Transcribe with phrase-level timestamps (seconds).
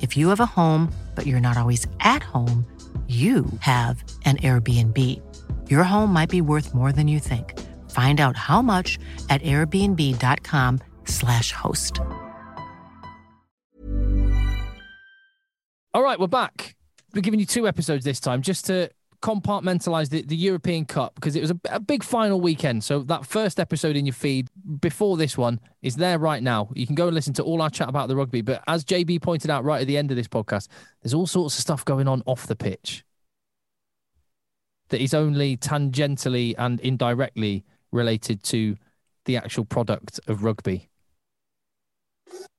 [0.00, 2.64] If you have a home, but you're not always at home,
[3.08, 4.96] you have an Airbnb.
[5.68, 7.58] Your home might be worth more than you think.
[7.90, 11.98] Find out how much at airbnb.com/slash host.
[15.92, 16.76] All right, we're back.
[17.14, 18.90] We're giving you two episodes this time just to
[19.22, 22.82] compartmentalize the, the European Cup because it was a, a big final weekend.
[22.82, 24.48] So that first episode in your feed
[24.80, 26.70] before this one is there right now.
[26.74, 28.40] You can go and listen to all our chat about the rugby.
[28.40, 30.68] But as JB pointed out right at the end of this podcast,
[31.02, 33.04] there's all sorts of stuff going on off the pitch
[34.88, 38.76] that is only tangentially and indirectly related to
[39.24, 40.88] the actual product of rugby.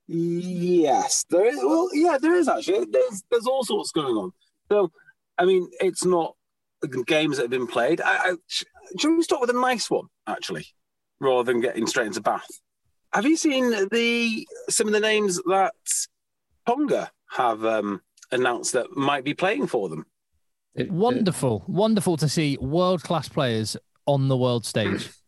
[0.06, 1.56] Yes, there is.
[1.56, 2.86] Well, yeah, there is actually.
[2.90, 4.32] There's there's all sorts going on.
[4.68, 4.90] So,
[5.38, 6.36] I mean, it's not
[6.88, 8.00] games that have been played.
[8.00, 8.34] I, I,
[8.98, 10.66] should we start with a nice one actually,
[11.20, 12.48] rather than getting straight into Bath?
[13.12, 15.74] Have you seen the some of the names that
[16.66, 20.06] Tonga have um, announced that might be playing for them?
[20.74, 25.10] It, wonderful, it, wonderful to see world class players on the world stage.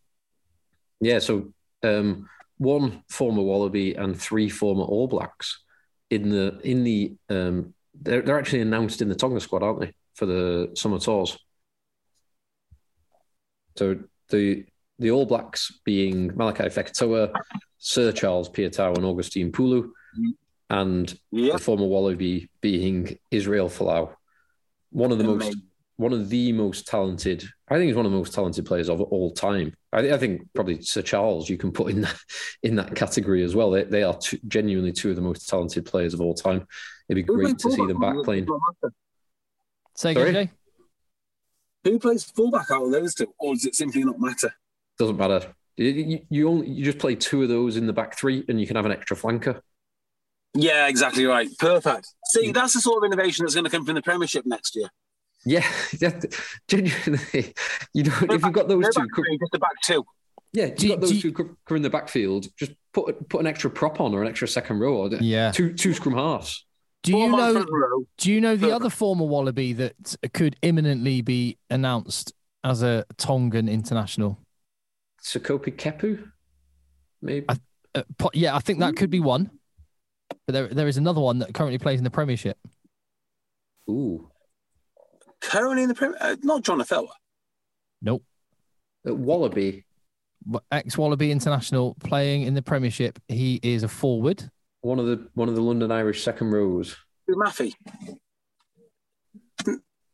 [1.01, 1.51] Yeah, so
[1.83, 5.61] um, one former Wallaby and three former All Blacks
[6.09, 9.93] in the in the um, they're they're actually announced in the Tonga squad, aren't they,
[10.13, 11.37] for the summer tours?
[13.75, 13.99] So
[14.29, 14.65] the
[14.99, 17.33] the All Blacks being Malakai Fekitoa,
[17.77, 19.89] Sir Charles Piutau, and Augustine Pulu,
[20.69, 21.53] and yep.
[21.53, 24.15] the former Wallaby being Israel Folau,
[24.91, 25.53] one of the Amazing.
[25.55, 25.57] most
[25.97, 27.43] one of the most talented.
[27.69, 29.73] I think he's one of the most talented players of all time.
[29.93, 32.17] I, I, think probably Sir Charles you can put in that
[32.63, 33.71] in that category as well.
[33.71, 36.67] They, they are two, genuinely two of the most talented players of all time.
[37.07, 38.47] It'd be great to see them back playing.
[39.95, 40.49] Say again,
[41.85, 44.53] Who plays fullback out of those two, or does it simply not matter?
[44.97, 45.53] Doesn't matter.
[45.77, 48.65] You, you only you just play two of those in the back three, and you
[48.65, 49.61] can have an extra flanker.
[50.55, 51.47] Yeah, exactly right.
[51.59, 52.07] Perfect.
[52.25, 54.89] See, that's the sort of innovation that's going to come from the Premiership next year.
[55.47, 55.63] Yeah,
[56.67, 57.53] genuinely.
[57.93, 60.03] You know, if you've got those two, three, just the back two.
[60.53, 62.47] Yeah, you've got those you, two covering the backfield.
[62.57, 64.95] Just put put an extra prop on or an extra second row.
[64.95, 66.64] Or yeah, two two scrum halves.
[67.05, 67.65] Do you know?
[68.17, 72.33] Do you know the other former Wallaby that could imminently be announced
[72.63, 74.39] as a Tongan international?
[75.21, 76.31] Sekope Kepu,
[77.21, 77.45] maybe.
[77.47, 77.57] I,
[77.93, 79.51] uh, yeah, I think that could be one.
[80.47, 82.57] But there, there is another one that currently plays in the Premiership.
[83.87, 84.31] Ooh,
[85.41, 87.09] currently in the Premier, uh, not John Affelwa.
[88.01, 88.23] Nope.
[89.07, 89.85] Uh, Wallaby.
[90.71, 93.19] Ex Wallaby international playing in the Premiership.
[93.27, 94.49] He is a forward.
[94.85, 96.95] One of the one of the London Irish second rows.
[97.27, 97.73] Maffy.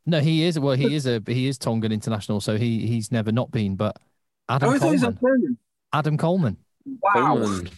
[0.06, 0.58] No, he is.
[0.58, 3.76] Well, he is a he is Tongan international, so he he's never not been.
[3.76, 3.98] But
[4.48, 5.58] Adam oh, Coleman.
[5.92, 6.56] Adam Coleman.
[6.86, 7.36] Wow.
[7.36, 7.68] Coleman.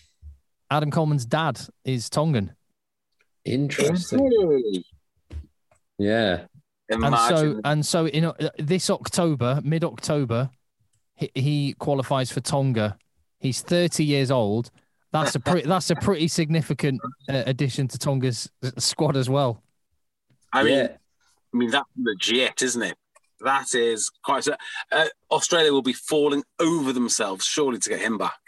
[0.71, 2.53] Adam Coleman's dad is Tongan.
[3.45, 4.85] Interesting.
[5.99, 6.45] Yeah.
[6.89, 7.13] Imagine.
[7.13, 10.49] And so, and so in uh, this October, mid October,
[11.17, 12.97] he, he, qualifies for Tonga.
[13.41, 14.71] He's 30 years old.
[15.15, 19.63] That's a pretty, that's a pretty significant uh, addition to Tonga's squad as well.
[20.53, 20.89] I mean, yeah.
[21.53, 22.97] I mean that's legit, isn't it?
[23.41, 24.49] That is quite.
[24.91, 28.41] Uh, Australia will be falling over themselves surely to get him back.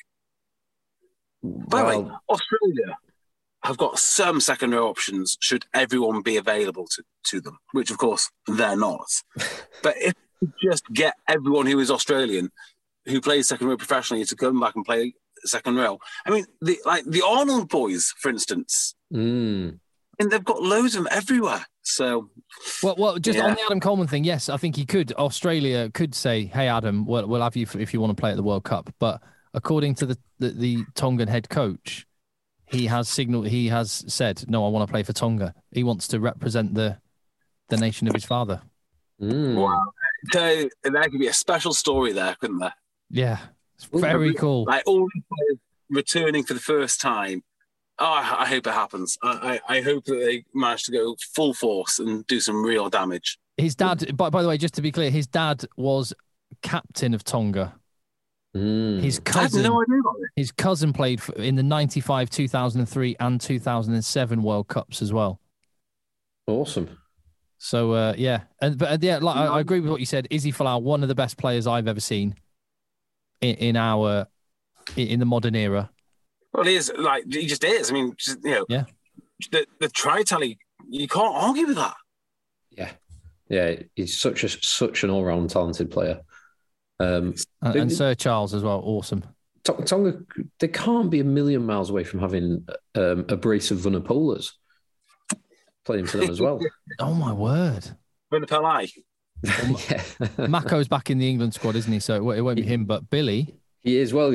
[1.41, 2.99] By the way, Australia
[3.63, 7.99] have got some second row options should everyone be available to, to them, which of
[7.99, 9.07] course they're not.
[9.85, 12.51] but if you just get everyone who is Australian
[13.05, 15.99] who plays second row professionally to come back and play second row.
[16.27, 19.79] I mean, the like the Arnold boys, for instance, mm.
[20.19, 21.67] and they've got loads of them everywhere.
[21.83, 22.31] So,
[22.83, 23.47] well, well, just yeah.
[23.47, 25.13] on the Adam Coleman thing, yes, I think he could.
[25.13, 28.37] Australia could say, "Hey, Adam, we'll, we'll have you if you want to play at
[28.37, 29.23] the World Cup." But
[29.55, 32.07] according to the, the, the Tongan head coach,
[32.67, 36.09] he has signaled he has said no i want to play for tonga he wants
[36.09, 36.99] to represent the
[37.69, 38.63] the nation of his father.
[39.21, 39.57] Mm.
[39.57, 39.93] Wow.
[40.33, 42.75] So there could be a special story there, couldn't there?
[43.11, 43.39] Yeah,
[43.77, 44.65] it's very cool.
[44.65, 45.09] Like all
[45.91, 47.43] returning for the first time.
[47.99, 49.17] Oh, I, I hope it happens.
[49.23, 52.91] I, I, I, hope that they manage to go full force and do some real
[52.91, 53.39] damage.
[53.57, 56.13] His dad, by, by the way, just to be clear, his dad was
[56.61, 57.75] captain of Tonga.
[58.55, 59.01] Mm.
[59.01, 59.83] His cousin, no
[60.35, 65.41] his cousin played for, in the '95, 2003, and 2007 World Cups as well.
[66.47, 66.99] Awesome.
[67.59, 70.27] So uh, yeah, and but uh, yeah, like, I, I, agree with what you said.
[70.31, 72.35] Izzy Folau, one of the best players I've ever seen
[73.41, 74.27] in, in our
[74.97, 75.91] in the modern era.
[76.53, 77.91] Well, he is like he just is.
[77.91, 78.85] I mean, just, you know, yeah.
[79.51, 81.97] The the try tally, you can't argue with that.
[82.71, 82.91] Yeah,
[83.49, 86.21] yeah, he's such a such an all round talented player.
[86.99, 89.23] Um, and, and Sir Charles as well, awesome.
[89.65, 90.21] Tonga,
[90.61, 94.53] they can't be a million miles away from having um, a brace of Vunipolas
[95.85, 96.61] playing for them as well.
[97.01, 97.91] oh my word!
[98.33, 98.91] Vunipola.
[99.91, 100.03] yeah.
[100.49, 102.01] Mako's back in the England squad, isn't he?
[102.01, 103.55] So it won't be him, but Billy.
[103.83, 104.13] He is.
[104.13, 104.33] Well,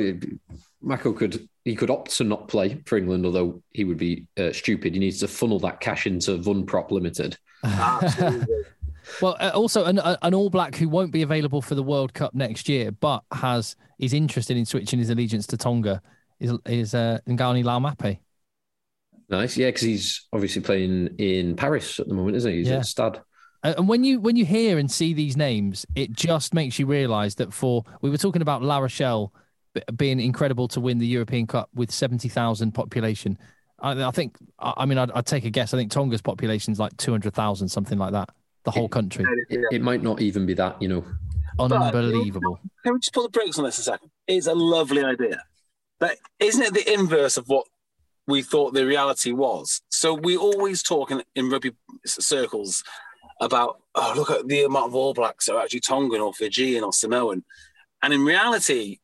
[0.80, 4.52] Mako could he could opt to not play for England, although he would be uh,
[4.52, 4.94] stupid.
[4.94, 7.36] He needs to funnel that cash into Vunprop Limited.
[9.22, 12.14] well, uh, also an, uh, an All Black who won't be available for the World
[12.14, 16.02] Cup next year, but has is interested in switching his allegiance to Tonga
[16.40, 18.18] is is uh, Ngani Laumape.
[19.28, 22.58] Nice, yeah, because he's obviously playing in Paris at the moment, isn't he?
[22.58, 22.78] He's yeah.
[22.78, 23.20] at Stade.
[23.62, 27.36] And when you when you hear and see these names, it just makes you realise
[27.36, 29.32] that for we were talking about La Rochelle
[29.96, 33.38] being incredible to win the European Cup with seventy thousand population.
[33.78, 35.72] I, I, think I mean I'd, I'd, take a guess.
[35.72, 38.30] I think Tonga's population is like two hundred thousand, something like that.
[38.64, 39.24] The whole country.
[39.48, 41.04] It, it, might not even be that, you know.
[41.58, 42.60] Unbelievable.
[42.62, 44.10] But, can we just put the brakes on this a second?
[44.28, 45.42] It's a lovely idea,
[45.98, 47.66] but isn't it the inverse of what
[48.28, 49.82] we thought the reality was?
[49.88, 51.72] So we always talk in, in rugby
[52.06, 52.84] circles
[53.42, 56.92] about oh look at the amount of All Blacks are actually Tongan or Fijian or
[56.92, 57.44] Samoan,
[58.02, 59.00] and in reality,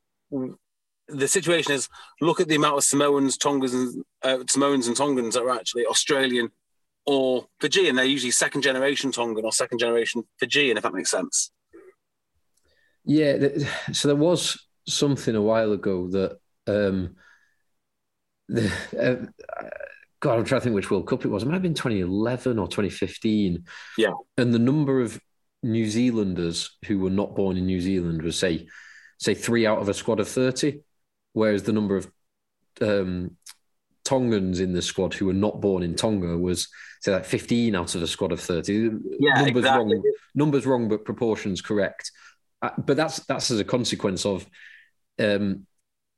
[1.08, 1.88] the situation is
[2.20, 5.84] look at the amount of Samoans, Tongans, and uh, Samoans and Tongans that are actually
[5.84, 6.50] Australian
[7.04, 7.96] or Fijian.
[7.96, 11.50] They're usually second generation Tongan or second generation Fijian, if that makes sense.
[13.04, 13.48] Yeah,
[13.92, 17.16] so there was something a while ago that um,
[18.48, 19.66] the, uh,
[20.20, 21.42] God, I'm trying to think which World Cup it was.
[21.42, 23.64] It might have been 2011 or 2015.
[23.96, 24.10] Yeah.
[24.36, 25.20] And the number of
[25.62, 28.66] New Zealanders who were not born in New Zealand was say,
[29.18, 30.80] say three out of a squad of 30,
[31.32, 32.10] whereas the number of
[32.80, 33.36] um,
[34.04, 36.68] Tongans in the squad who were not born in Tonga was
[37.00, 38.90] say like 15 out of a squad of 30.
[39.20, 39.94] Yeah, numbers exactly.
[39.94, 42.10] wrong, numbers wrong, but proportions correct.
[42.62, 44.46] Uh, but that's that's as a consequence of
[45.18, 45.66] um,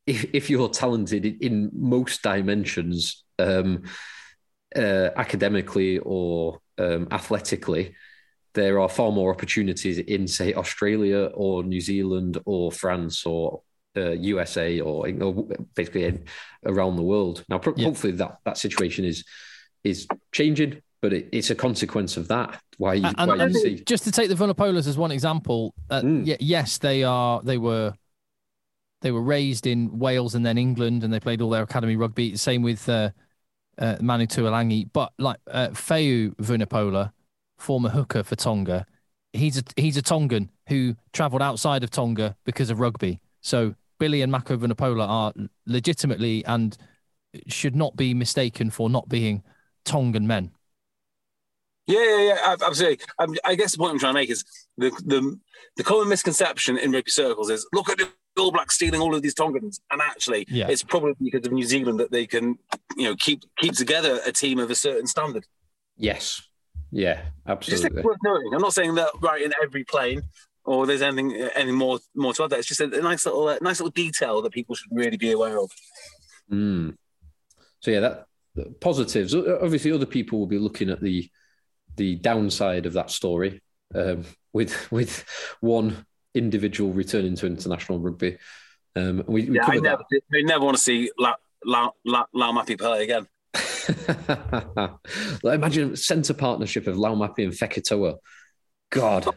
[0.07, 3.83] if, if you're talented in most dimensions, um,
[4.77, 7.95] uh, academically or um, athletically,
[8.55, 13.63] there are far more opportunities in, say, Australia or New Zealand or France or
[13.97, 15.07] uh, USA or
[15.75, 16.25] basically in,
[16.65, 17.45] around the world.
[17.49, 17.87] Now, pro- yeah.
[17.87, 19.25] hopefully, that that situation is
[19.83, 22.61] is changing, but it, it's a consequence of that.
[22.79, 25.75] Why you, and, why and you see just to take the Vunipolas as one example,
[25.91, 26.37] uh, mm.
[26.41, 27.95] yes, they are they were
[29.03, 32.37] they were raised in Wales and then England, and they played all their academy rugby.
[32.37, 33.11] Same with uh,
[33.81, 37.13] uh, Manu Tuilagi, but like uh, Fe'u Vunipola,
[37.59, 38.87] former hooker for Tonga,
[39.33, 43.21] he's a he's a Tongan who travelled outside of Tonga because of rugby.
[43.41, 45.33] So Billy and Mako Vunipola are
[45.67, 46.77] legitimately and
[47.47, 49.43] should not be mistaken for not being
[49.85, 50.53] Tongan men.
[51.87, 53.05] Yeah, yeah, yeah, absolutely.
[53.45, 54.45] I guess the point I'm trying to make is
[54.77, 55.39] the the
[55.77, 58.09] the common misconception in rugby circles is look at the
[58.39, 60.69] all Blacks stealing all of these Tongans, and actually, yeah.
[60.69, 62.59] it's probably because of New Zealand that they can,
[62.97, 65.45] you know, keep keep together a team of a certain standard.
[65.97, 66.43] Yes,
[66.91, 67.91] yeah, absolutely.
[67.91, 68.55] Just worth knowing.
[68.55, 70.23] I'm not saying that right in every plane,
[70.65, 72.51] or there's anything any more more to add.
[72.51, 75.17] That it's just a, a nice little uh, nice little detail that people should really
[75.17, 75.71] be aware of.
[76.51, 76.97] Mm.
[77.81, 79.35] So yeah, that positives.
[79.35, 81.29] Obviously, other people will be looking at the
[81.97, 83.61] the downside of that story
[83.95, 85.25] um, with with
[85.61, 88.39] one individual returning to international rugby.
[88.97, 91.35] Um, we, we yeah, I never, I never want to see La,
[91.65, 93.27] La, La, Laumape play again.
[95.43, 98.19] like imagine centre partnership of Laumape and Fekitoa.
[98.91, 99.29] God,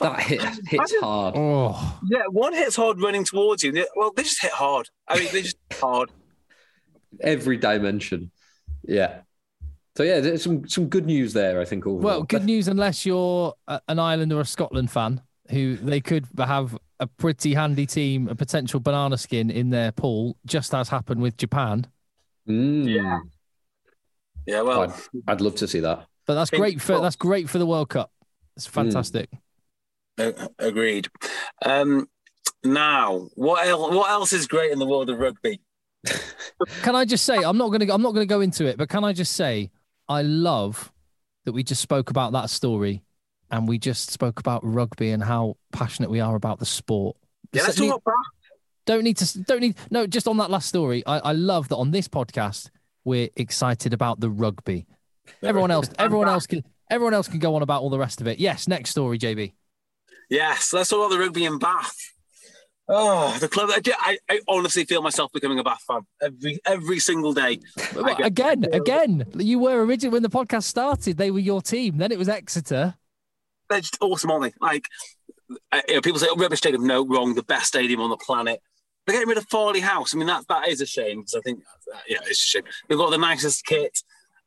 [0.00, 1.34] that hit, hits hard.
[1.36, 2.00] Oh.
[2.08, 3.86] Yeah, one hits hard running towards you.
[3.94, 4.88] Well, they just hit hard.
[5.06, 6.10] I mean, they just hard.
[7.20, 8.30] Every dimension.
[8.82, 9.20] Yeah.
[9.96, 11.60] So yeah, there's some some good news there.
[11.60, 11.86] I think.
[11.86, 12.02] Overall.
[12.02, 16.76] Well, good news unless you're an Ireland or a Scotland fan who they could have
[17.00, 21.36] a pretty handy team, a potential banana skin in their pool, just as happened with
[21.36, 21.86] Japan.
[22.48, 22.88] Mm.
[22.88, 23.18] Yeah.
[24.46, 24.92] Yeah, well, I'd,
[25.26, 26.06] I'd, love to see that.
[26.26, 28.12] But that's great for that's great for the World Cup.
[28.56, 29.28] It's fantastic.
[30.18, 30.48] Mm.
[30.58, 31.08] Agreed.
[31.64, 32.08] Um,
[32.64, 33.94] now, what else?
[33.94, 35.60] What else is great in the world of rugby?
[36.82, 39.04] can I just say I'm not gonna I'm not gonna go into it, but can
[39.04, 39.70] I just say
[40.08, 40.92] I love
[41.44, 43.02] that we just spoke about that story
[43.50, 47.16] and we just spoke about rugby and how passionate we are about the sport.
[47.52, 48.14] Yeah, let's talk about
[48.86, 51.76] don't need to don't need no just on that last story I, I love that
[51.76, 52.70] on this podcast
[53.04, 54.86] we're excited about the rugby.
[55.42, 58.26] Everyone else everyone else can everyone else can go on about all the rest of
[58.26, 58.38] it.
[58.38, 59.52] Yes next story jb
[60.30, 61.96] yes let's talk about the rugby in bath.
[62.88, 67.32] Oh the club i, I honestly feel myself becoming a bath fan every every single
[67.32, 67.58] day.
[68.22, 72.18] Again again you were originally when the podcast started they were your team then it
[72.18, 72.94] was exeter
[73.68, 74.86] they're just awesome aren't they like
[75.72, 78.16] uh, you know, people say oh, rubbish stadium no wrong the best stadium on the
[78.16, 78.60] planet
[79.06, 80.14] they're getting rid of Farleigh House.
[80.14, 81.62] I mean, that that is a shame because I think,
[81.94, 82.62] uh, yeah, it's a shame.
[82.88, 84.02] They've got the nicest kit,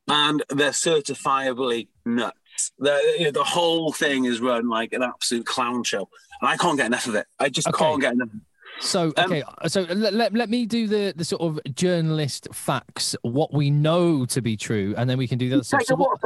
[0.08, 2.72] and they're certifiably nuts.
[2.78, 6.10] The, you know, the whole thing is run like an absolute clown show,
[6.42, 7.26] and I can't get enough of it.
[7.40, 7.78] I just okay.
[7.78, 8.30] can't get enough.
[8.82, 12.50] So um, okay, um, so let, let, let me do the the sort of journalist
[12.52, 15.66] facts, what we know to be true, and then we can do that.
[15.66, 16.20] So, so what,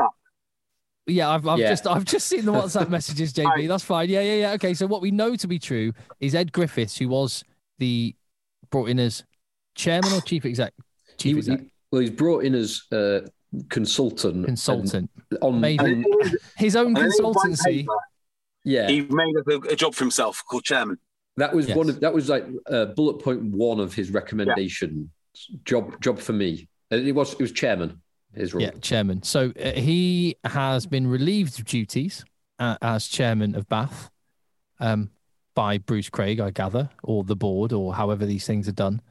[1.05, 1.69] yeah, I've, I've yeah.
[1.69, 3.67] just I've just seen the WhatsApp messages, JB.
[3.67, 4.09] That's fine.
[4.09, 4.51] Yeah, yeah, yeah.
[4.53, 7.43] Okay, so what we know to be true is Ed Griffiths, who was
[7.79, 8.15] the
[8.69, 9.23] brought in as
[9.75, 10.73] chairman or chief exec?
[11.17, 11.59] Chief he, exec.
[11.59, 13.21] He, well, he's brought in as uh,
[13.69, 14.45] consultant.
[14.45, 15.09] Consultant.
[15.41, 16.05] On, made on,
[16.57, 17.85] his own consultancy.
[18.63, 20.97] Yeah, he made a, a, job for himself called chairman.
[21.35, 21.75] That was yes.
[21.75, 25.09] one of that was like uh, bullet point one of his recommendation.
[25.49, 25.57] Yeah.
[25.65, 26.69] Job job for me.
[26.91, 28.01] It was it was chairman.
[28.35, 28.63] His role.
[28.63, 29.23] Yeah, chairman.
[29.23, 32.25] So uh, he has been relieved of duties
[32.59, 34.09] uh, as chairman of Bath.
[34.79, 35.11] Um,
[35.55, 39.01] by Bruce Craig, I gather, or the board, or however these things are done.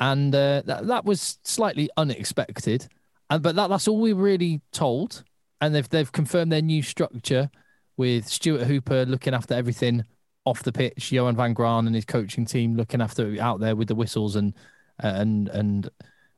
[0.00, 2.88] And uh, that, that was slightly unexpected.
[3.30, 5.22] And, but that, that's all we really told.
[5.60, 7.50] And they've, they've confirmed their new structure
[7.96, 10.04] with Stuart Hooper looking after everything
[10.44, 13.88] off the pitch, Johan van Graan and his coaching team looking after out there with
[13.88, 14.54] the whistles and
[15.00, 15.90] and and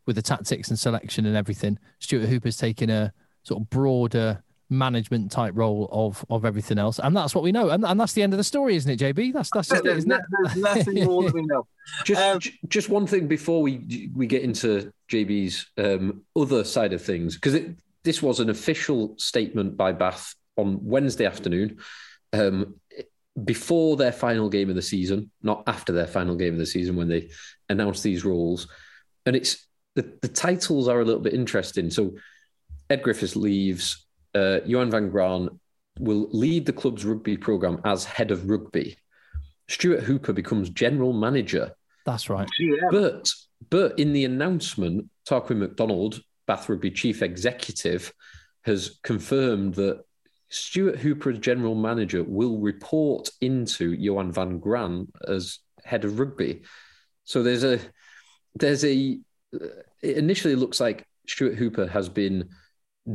[0.09, 1.79] with the tactics and selection and everything.
[1.99, 3.13] Stuart Hooper's taking a
[3.43, 7.69] sort of broader management type role of of everything else, and that's what we know,
[7.69, 9.35] and, and that's the end of the story, isn't it, JB?
[9.35, 10.61] That's that's just there's, it, isn't there's it?
[10.61, 11.67] nothing more that we know.
[12.05, 17.03] Just um, just one thing before we we get into JB's um, other side of
[17.03, 17.61] things, because
[18.03, 21.79] this was an official statement by Bath on Wednesday afternoon.
[22.33, 22.75] Um,
[23.45, 26.97] before their final game of the season, not after their final game of the season
[26.97, 27.31] when they
[27.69, 28.67] announced these rules.
[29.27, 29.68] And it's
[29.99, 31.91] the, the titles are a little bit interesting.
[31.91, 32.15] So
[32.91, 35.61] Ed Griffiths leaves uh, Johan van Graan
[35.99, 38.97] will lead the club's rugby program as head of rugby.
[39.69, 41.73] Stuart Hooper becomes general manager.
[42.07, 42.49] That's right.
[42.91, 43.29] But
[43.71, 48.13] but in the announcement, Tarquin McDonald, Bath Rugby chief executive,
[48.63, 50.03] has confirmed that
[50.49, 56.63] Stuart Hooper as general manager will report into Johan van Graan as head of rugby.
[57.25, 57.81] So there's a
[58.55, 59.19] there's a
[60.03, 62.49] it initially looks like Stuart Hooper has been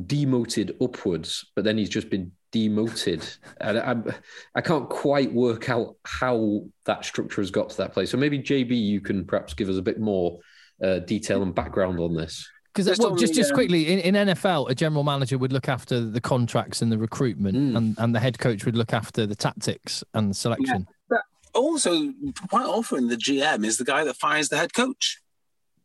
[0.06, 3.28] demoted upwards, but then he's just been demoted.
[3.62, 4.14] and I,
[4.56, 8.12] I can't quite work out how that structure has got to that place.
[8.12, 10.40] So maybe JB, you can perhaps give us a bit more
[10.82, 12.50] uh, detail and background on this.
[12.74, 16.20] Because well, just just quickly in, in NFL, a general manager would look after the
[16.20, 17.78] contracts and the recruitment, mm.
[17.78, 20.88] and, and the head coach would look after the tactics and the selection.
[21.12, 21.18] Yeah.
[21.54, 22.12] also,
[22.50, 25.22] quite often the GM is the guy that fires the head coach.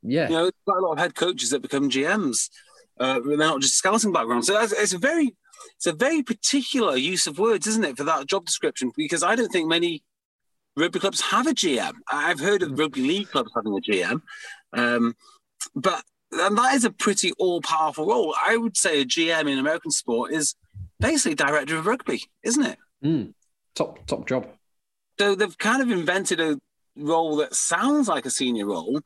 [0.03, 2.49] Yeah, you know, quite a lot of head coaches that become GMs
[3.01, 4.45] uh, not just scouting background.
[4.45, 5.35] So it's a very
[5.77, 8.93] it's a very particular use of words, isn't it, for that job description?
[8.97, 10.03] Because I don't think many
[10.77, 11.95] rugby clubs have a GM.
[12.11, 14.23] I've heard of rugby league clubs having a GM,
[14.73, 15.15] um,
[15.75, 18.35] but and that is a pretty all-powerful role.
[18.47, 20.55] I would say a GM in American sport is
[21.01, 22.79] basically director of rugby, isn't it?
[23.05, 23.35] Mm,
[23.75, 24.47] top top job.
[25.19, 26.59] So they've kind of invented a
[26.97, 29.01] role that sounds like a senior role,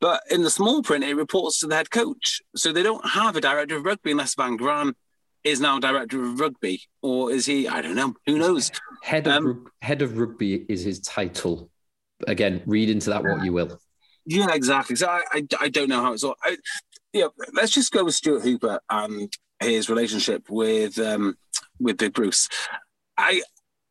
[0.00, 2.42] but in the small print, it reports to the head coach.
[2.56, 4.94] So they don't have a director of rugby unless Van Graan
[5.44, 7.68] is now director of rugby, or is he?
[7.68, 8.14] I don't know.
[8.26, 8.70] Who knows?
[9.02, 11.70] Head of um, head of rugby is his title.
[12.26, 13.78] Again, read into that what you will.
[14.26, 14.96] Yeah, exactly.
[14.96, 16.36] So I, I, I don't know how it's all.
[16.42, 16.56] I,
[17.12, 21.36] yeah, let's just go with Stuart Hooper and his relationship with um,
[21.78, 22.48] with Big Bruce.
[23.16, 23.42] I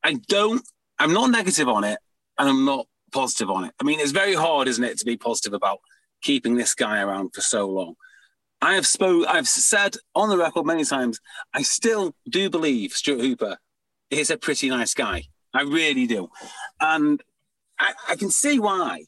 [0.03, 0.67] I don't.
[0.99, 1.99] I'm not negative on it,
[2.39, 3.73] and I'm not positive on it.
[3.79, 5.79] I mean, it's very hard, isn't it, to be positive about
[6.23, 7.95] keeping this guy around for so long.
[8.61, 11.19] I have spoke, I've said on the record many times,
[11.53, 13.57] I still do believe Stuart Hooper
[14.09, 15.23] is a pretty nice guy.
[15.53, 16.29] I really do.
[16.79, 17.21] And
[17.77, 19.03] I, I can see why.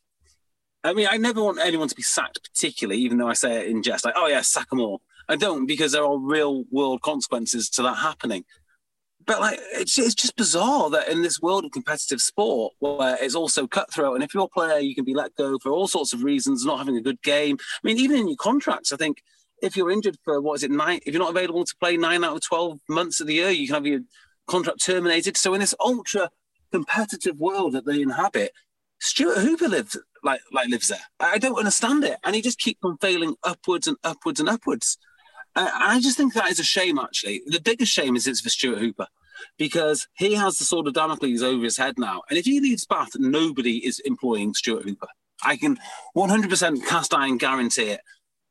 [0.83, 3.69] I mean, I never want anyone to be sacked, particularly, even though I say it
[3.69, 5.01] in jest, like, oh, yeah, sack them all.
[5.27, 8.45] I don't because there are real world consequences to that happening.
[9.27, 13.35] But like, it's, it's just bizarre that in this world of competitive sport, where it's
[13.35, 16.13] also cutthroat, and if you're a player, you can be let go for all sorts
[16.13, 17.57] of reasons, not having a good game.
[17.59, 19.23] I mean, even in your contracts, I think
[19.61, 22.23] if you're injured for what is it nine, if you're not available to play nine
[22.23, 24.01] out of twelve months of the year, you can have your
[24.47, 25.37] contract terminated.
[25.37, 26.29] So in this ultra
[26.71, 28.51] competitive world that they inhabit,
[28.99, 30.99] Stuart Hooper lives like like lives there.
[31.19, 34.97] I don't understand it, and he just keeps on failing upwards and upwards and upwards.
[35.55, 36.99] I just think that is a shame.
[36.99, 39.07] Actually, the biggest shame is it's for Stuart Hooper
[39.57, 42.85] because he has the sword of Damocles over his head now, and if he leaves
[42.85, 45.07] Bath, nobody is employing Stuart Hooper.
[45.43, 45.77] I can
[46.15, 48.01] 100% cast iron guarantee it.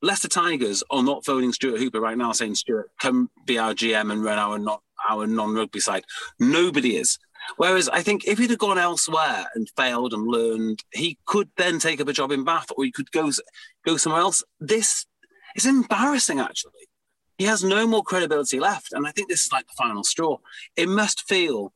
[0.03, 4.13] Leicester Tigers are not phoning Stuart Hooper right now saying, Stuart, come be our GM
[4.13, 6.05] and run our, not, our non rugby side.
[6.39, 7.19] Nobody is.
[7.57, 11.79] Whereas I think if he'd have gone elsewhere and failed and learned, he could then
[11.79, 13.31] take up a job in Bath or he could go
[13.85, 14.43] go somewhere else.
[14.61, 15.07] This
[15.57, 16.84] is embarrassing, actually.
[17.39, 18.93] He has no more credibility left.
[18.93, 20.39] And I think this is like the final straw.
[20.77, 21.73] It must feel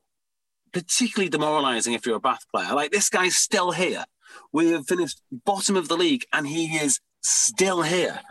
[0.71, 2.73] particularly demoralizing if you're a Bath player.
[2.73, 4.05] Like this guy's still here.
[4.53, 8.21] We have finished bottom of the league and he is still here.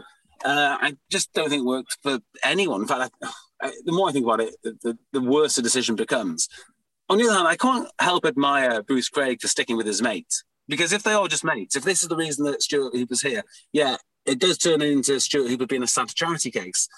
[0.45, 2.83] Uh, I just don't think it works for anyone.
[2.83, 3.31] In fact, I,
[3.61, 6.49] I, the more I think about it, the, the, the worse the decision becomes.
[7.09, 10.45] On the other hand, I can't help admire Bruce Craig for sticking with his mates.
[10.69, 13.43] Because if they are just mates, if this is the reason that Stuart Hooper's here,
[13.73, 13.97] yeah,
[14.29, 16.89] it does turn into Stuart Hooper being a Santa charity case.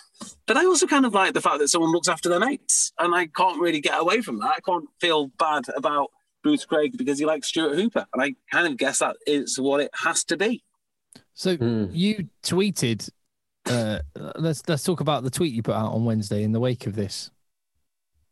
[0.46, 2.92] But I also kind of like the fact that someone looks after their mates.
[2.98, 4.54] And I can't really get away from that.
[4.56, 6.08] I can't feel bad about
[6.42, 8.06] Bruce Craig because he likes Stuart Hooper.
[8.12, 10.64] And I kind of guess that is what it has to be.
[11.34, 11.88] So mm.
[11.92, 13.08] you tweeted.
[13.66, 14.00] Uh,
[14.36, 16.96] let's let's talk about the tweet you put out on Wednesday in the wake of
[16.96, 17.30] this.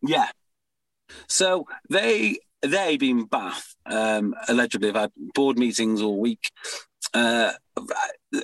[0.03, 0.29] Yeah.
[1.29, 6.51] So they they being Bath um, allegedly have had board meetings all week.
[7.15, 7.53] Uh,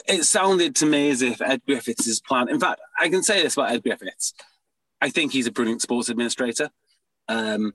[0.09, 2.49] it sounded to me as if Ed Griffiths' plan.
[2.49, 4.35] In fact, I can say this about Ed Griffiths.
[5.01, 6.71] I think he's a brilliant sports administrator.
[7.29, 7.75] Um,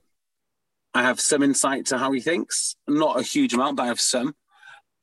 [0.94, 4.02] I have some insight to how he thinks, not a huge amount, but I have
[4.02, 4.36] some.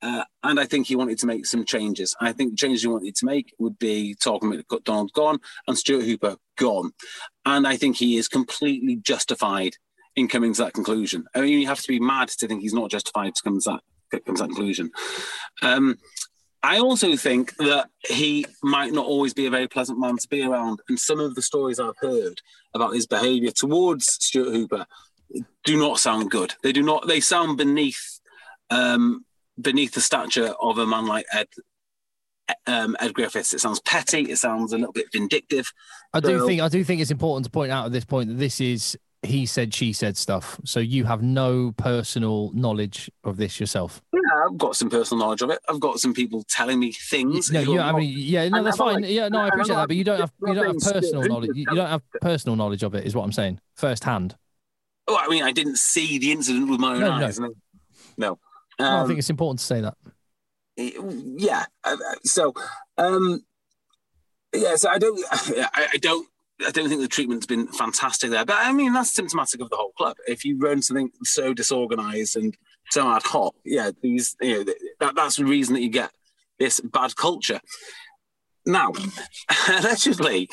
[0.01, 2.15] Uh, and I think he wanted to make some changes.
[2.21, 5.77] I think the changes he wanted to make would be talking about Donald gone and
[5.77, 6.91] Stuart Hooper gone.
[7.45, 9.73] And I think he is completely justified
[10.15, 11.25] in coming to that conclusion.
[11.33, 13.69] I mean, you have to be mad to think he's not justified to come to
[13.71, 14.91] that, come to that conclusion.
[15.61, 15.97] Um,
[16.63, 20.43] I also think that he might not always be a very pleasant man to be
[20.43, 20.79] around.
[20.89, 22.41] And some of the stories I've heard
[22.73, 24.85] about his behaviour towards Stuart Hooper
[25.63, 26.55] do not sound good.
[26.63, 27.07] They do not.
[27.07, 28.19] They sound beneath
[28.69, 29.25] um,
[29.59, 31.47] beneath the stature of a man like Ed
[32.65, 33.53] um, Ed Griffiths.
[33.53, 34.31] It sounds petty.
[34.31, 35.71] It sounds a little bit vindictive.
[36.13, 38.35] I do think I do think it's important to point out at this point that
[38.35, 40.59] this is he said she said stuff.
[40.63, 44.01] So you have no personal knowledge of this yourself.
[44.13, 45.59] Yeah, I've got some personal knowledge of it.
[45.69, 47.51] I've got some people telling me things.
[47.51, 49.01] No, yeah, I mean, yeah, no, that's fine.
[49.01, 51.51] Like, yeah, no, I appreciate that, but you don't have you don't have personal knowledge.
[51.53, 54.35] You don't have personal knowledge of it, is what I'm saying, firsthand.
[55.07, 57.39] Oh, I mean, I didn't see the incident with my own no, eyes.
[57.39, 57.53] No,
[58.17, 58.39] no.
[58.79, 59.95] Um, I think it's important to say that.
[60.75, 61.65] Yeah.
[62.23, 62.53] So,
[62.97, 63.43] um,
[64.53, 64.75] yeah.
[64.75, 65.19] So I don't.
[65.31, 66.27] I, I don't.
[66.65, 69.75] I don't think the treatment's been fantastic there, but I mean that's symptomatic of the
[69.75, 70.17] whole club.
[70.27, 72.57] If you run something so disorganized and
[72.89, 76.11] so ad hoc, yeah, these you know that, that's the reason that you get
[76.59, 77.61] this bad culture.
[78.65, 78.91] Now,
[79.69, 80.49] allegedly,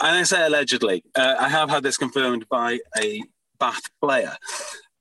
[0.00, 3.22] and I say allegedly, uh, I have had this confirmed by a
[3.58, 4.36] Bath player.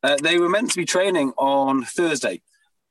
[0.04, 2.42] Uh, they were meant to be training on Thursday,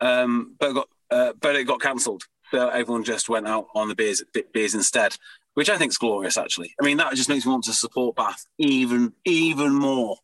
[0.01, 2.23] um, but got uh, but it got cancelled.
[2.51, 5.17] So everyone just went out on the beers beers instead,
[5.59, 6.39] which I think is glorious.
[6.39, 10.17] Actually, I mean that just makes me want to support Bath even even more.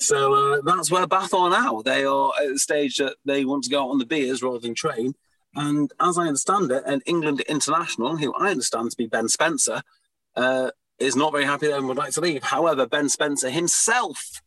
[0.00, 1.82] So uh, that's where Bath are now.
[1.82, 4.58] They are at the stage that they want to go out on the beers rather
[4.58, 5.14] than train.
[5.54, 9.82] And as I understand it, an England international, who I understand to be Ben Spencer,
[10.34, 12.42] uh, is not very happy and would like to leave.
[12.42, 14.42] However, Ben Spencer himself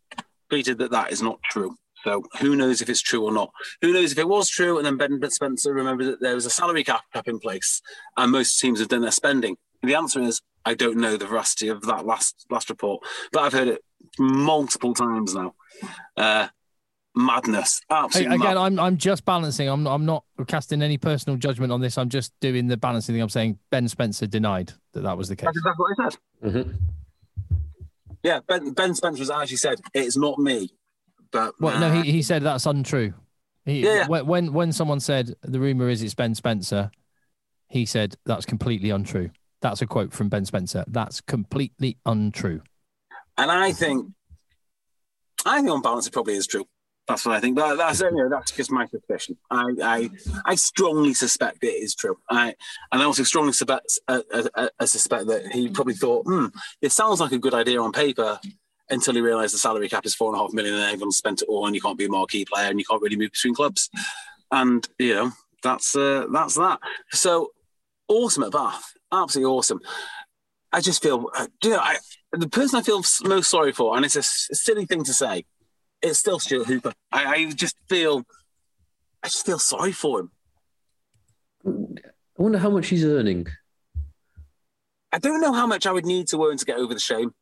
[0.52, 1.78] tweeted that that is not true.
[2.04, 3.52] So who knows if it's true or not?
[3.82, 4.80] Who knows if it was true?
[4.80, 7.82] And then Ben Spencer remembered that there was a salary cap, cap in place,
[8.18, 9.56] and most teams have done their spending.
[9.86, 13.42] And the answer is I don't know the veracity of that last last report, but
[13.42, 13.84] I've heard it
[14.18, 15.54] multiple times now.
[16.18, 16.48] Uh,
[17.16, 18.32] madness, absolutely.
[18.32, 18.58] Hey, again, mad.
[18.58, 19.70] I'm I'm just balancing.
[19.70, 22.00] I'm I'm not casting any personal judgment on this.
[22.00, 23.22] I'm just doing the balancing thing.
[23.22, 25.46] I'm saying Ben Spencer denied that that was the case.
[25.46, 26.20] That's exactly what I said.
[26.44, 26.72] Mm-hmm.
[28.24, 30.72] Yeah, Ben Ben Spencer has actually said it's not me.
[31.32, 33.14] But well, no, he, he said that's untrue.
[33.66, 34.08] He, yeah.
[34.08, 36.90] When when someone said the rumor is it's Ben Spencer,
[37.70, 39.30] he said that's completely untrue.
[39.62, 40.84] That's a quote from Ben Spencer.
[40.88, 42.62] That's completely untrue.
[43.38, 44.12] And I think,
[45.46, 46.66] I think on balance, it probably is true.
[47.08, 47.56] That's what I think.
[47.56, 49.38] But that's know, that's just my suspicion.
[49.52, 50.10] I, I
[50.44, 52.18] I strongly suspect it is true.
[52.30, 52.56] I
[52.92, 56.48] and I also strongly suspect uh, uh, uh, suspect that he probably thought, hmm,
[56.82, 58.40] it sounds like a good idea on paper
[58.90, 61.42] until he realised the salary cap is four and a half million and everyone's spent
[61.42, 63.56] it all and you can't be a marquee player and you can't really move between
[63.56, 63.90] clubs.
[64.52, 66.80] And you know that's uh, that's that.
[67.12, 67.52] So
[68.10, 69.80] at Bath, absolutely awesome.
[70.72, 71.98] I just feel, uh, you know, I,
[72.34, 75.46] the person I feel most sorry for, and it's a, silly thing to say,
[76.02, 76.94] it's still Stuart Hooper.
[77.12, 78.24] I, I, just feel,
[79.24, 80.32] I just feel sorry for him.
[81.66, 83.48] I wonder how much he's earning.
[85.12, 87.34] I don't know how much I would need to earn to get over the shame.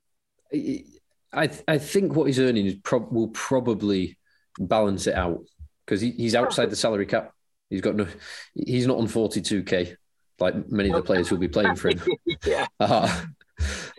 [1.33, 4.17] I I think what he's earning is pro- will probably
[4.59, 5.43] balance it out
[5.85, 7.33] because he, he's outside the salary cap.
[7.71, 8.05] He's got no,
[8.53, 9.95] he's not on forty two k
[10.43, 12.01] like many of the players who'll be playing for him.
[12.45, 12.67] yeah.
[12.79, 13.21] Uh,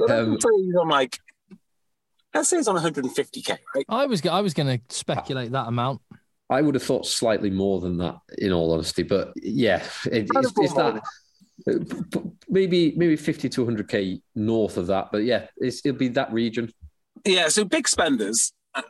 [0.09, 1.19] um, he's on like,
[2.35, 3.85] let's say he's on 150k, right?
[3.89, 6.01] I was I was going to speculate that amount.
[6.51, 9.03] I would have thought slightly more than that, in all honesty.
[9.03, 11.03] But yeah, it, it's, it's that
[12.49, 15.09] maybe maybe 50 to 100k north of that.
[15.11, 16.73] But yeah, it'll be that region.
[17.25, 18.53] Yeah, so big spenders.
[18.75, 18.83] Uh,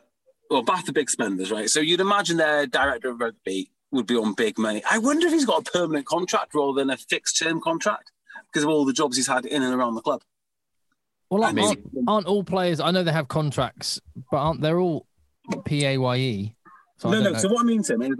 [0.49, 1.69] well, Bath are big spenders, right?
[1.69, 4.83] So you'd imagine their director of rugby would be on big money.
[4.89, 8.11] I wonder if he's got a permanent contract rather than a fixed term contract
[8.51, 10.21] because of all the jobs he's had in and around the club.
[11.29, 12.79] Well, aren't, aren't all players?
[12.79, 13.99] I know they have contracts,
[14.31, 15.07] but aren't they all
[15.65, 16.55] PAYE?
[16.97, 17.31] So no, no.
[17.31, 17.37] Know.
[17.37, 18.15] So what I mean, Tim, is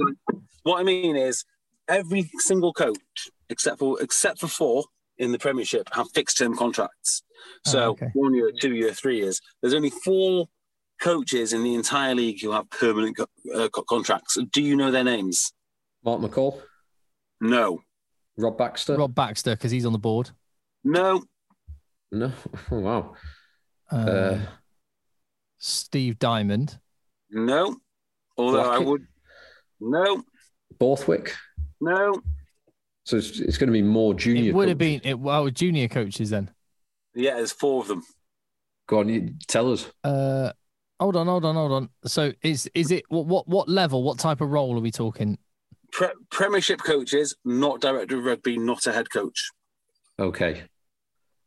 [0.63, 1.45] what I mean is
[1.87, 4.85] every single coach, except for except for four
[5.17, 7.23] in the Premiership, have fixed term contracts.
[7.67, 8.09] Oh, so oh, okay.
[8.13, 9.39] one year, two year, three years.
[9.61, 10.47] There's only four
[10.99, 13.19] coaches in the entire league who have permanent
[13.53, 14.37] uh, contracts.
[14.51, 15.53] Do you know their names?
[16.05, 16.61] Mark McCall?
[17.41, 17.81] No.
[18.37, 18.95] Rob Baxter?
[18.95, 20.29] Rob Baxter, because he's on the board.
[20.83, 21.23] No.
[22.11, 22.31] No.
[22.71, 23.15] Oh, wow.
[23.91, 24.39] Uh, uh,
[25.57, 26.79] Steve Diamond.
[27.29, 27.77] No.
[28.37, 28.81] Although Blackett?
[28.81, 29.07] I would.
[29.79, 30.23] No.
[30.79, 31.33] Borthwick?
[31.81, 32.21] No.
[33.03, 34.49] So it's, it's going to be more junior.
[34.49, 34.69] It would coaches.
[34.69, 35.19] have been it.
[35.19, 36.51] Well, junior coaches then.
[37.13, 38.03] Yeah, there's four of them.
[38.87, 39.89] Go on, you, tell us.
[40.03, 40.51] Uh,
[40.99, 41.89] hold on, hold on, hold on.
[42.05, 44.03] So is is it what what what level?
[44.03, 45.37] What type of role are we talking?
[45.91, 49.51] Pre- premiership coaches, not director of rugby, not a head coach.
[50.19, 50.63] Okay.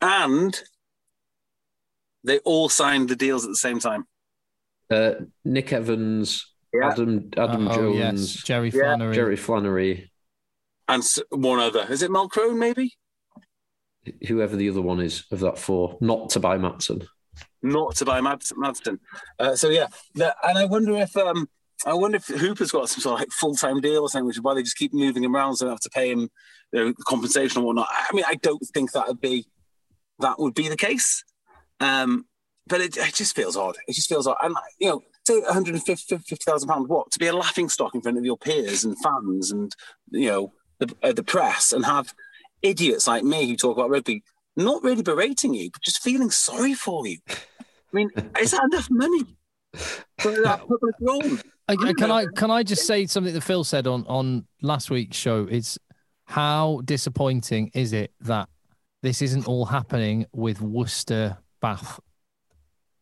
[0.01, 0.61] And
[2.25, 4.07] they all signed the deals at the same time.
[4.91, 5.13] Uh,
[5.45, 6.91] Nick Evans, yeah.
[6.91, 8.43] Adam Adam uh, Jones, oh, yes.
[8.43, 10.11] Jerry Flannery, Jerry Flannery,
[10.89, 11.87] and one other.
[11.91, 12.59] Is it Malcrone?
[12.59, 12.95] Maybe.
[14.27, 17.07] Whoever the other one is of that four, not to buy Matson.
[17.63, 18.99] Not to buy Madston.
[19.39, 21.49] Uh, so yeah, and I wonder if um,
[21.87, 24.37] I wonder if Hooper's got some sort of like full time deal or something, which
[24.37, 26.29] is why they just keep moving him around, so they have to pay him
[26.73, 27.89] you know, compensation or whatnot.
[27.91, 29.47] I mean, I don't think that would be
[30.21, 31.25] that would be the case,
[31.81, 32.27] um,
[32.67, 33.77] but it, it, just feels odd.
[33.87, 37.11] It just feels odd, and you know, say one hundred and fifty thousand pounds, what
[37.13, 39.75] to be a laughing stock in front of your peers and fans and
[40.11, 42.13] you know the, uh, the press, and have
[42.63, 44.23] idiots like me who talk about rugby
[44.59, 47.19] not really berating you, but just feeling sorry for you.
[47.29, 47.35] I
[47.93, 48.11] mean,
[48.41, 49.25] is that enough money
[50.19, 51.39] for that public role?
[51.77, 55.47] Can I can I just say something that Phil said on on last week's show?
[55.51, 55.79] It's
[56.25, 58.49] how disappointing is it that
[59.03, 62.01] this isn't all happening with Worcester Bath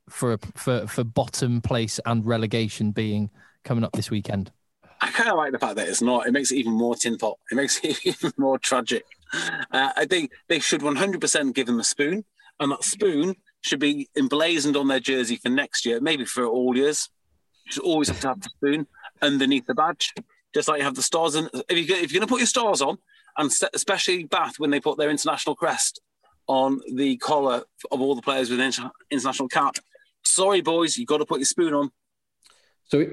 [0.08, 3.30] for for for bottom place and relegation being
[3.64, 4.52] coming up this weekend.
[5.00, 6.26] I kind of like the fact that it's not.
[6.26, 7.38] It makes it even more tinpot.
[7.50, 9.04] It makes it even more tragic.
[9.32, 12.24] Uh, I think they should 100% give them a spoon,
[12.60, 16.76] and that spoon should be emblazoned on their jersey for next year, maybe for all
[16.76, 17.10] years.
[17.74, 18.86] You always have to have the spoon
[19.22, 20.14] underneath the badge,
[20.54, 21.34] just like you have the stars.
[21.34, 22.98] And if, you, if you're going to put your stars on,
[23.38, 26.00] and especially Bath when they put their international crest
[26.46, 28.72] on the collar of all the players with an
[29.10, 29.76] international cap,
[30.24, 31.90] sorry boys, you've got to put your spoon on.
[32.84, 33.04] So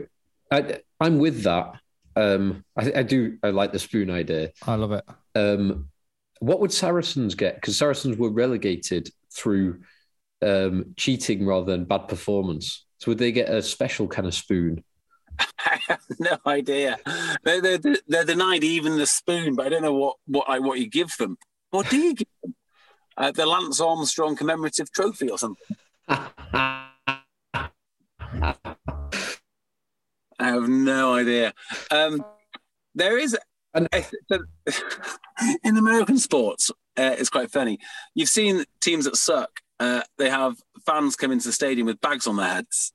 [0.52, 1.76] I, am with that.
[2.16, 3.38] Um, I, I, do.
[3.44, 4.52] I like the spoon idea.
[4.66, 5.04] I love it.
[5.36, 5.90] Um,
[6.40, 7.56] what would Saracens get?
[7.56, 9.82] Because Saracens were relegated through
[10.42, 12.86] um, cheating rather than bad performance.
[13.04, 14.82] So would they get a special kind of spoon?
[15.38, 16.98] I have no idea.
[17.44, 20.80] They're, they're, they're, denied even the spoon, but I don't know what what like, what
[20.80, 21.38] you give them.
[21.72, 22.56] What do you give them?
[23.18, 25.76] Uh, the Lance Armstrong commemorative trophy or something.
[26.08, 26.88] I
[30.40, 31.54] have no idea.
[31.92, 32.24] Um,
[32.96, 33.38] there is
[33.76, 33.92] in
[35.78, 37.80] American sports, uh, it's quite funny.
[38.16, 39.60] You've seen teams that suck.
[39.78, 42.93] Uh, they have fans come into the stadium with bags on their heads.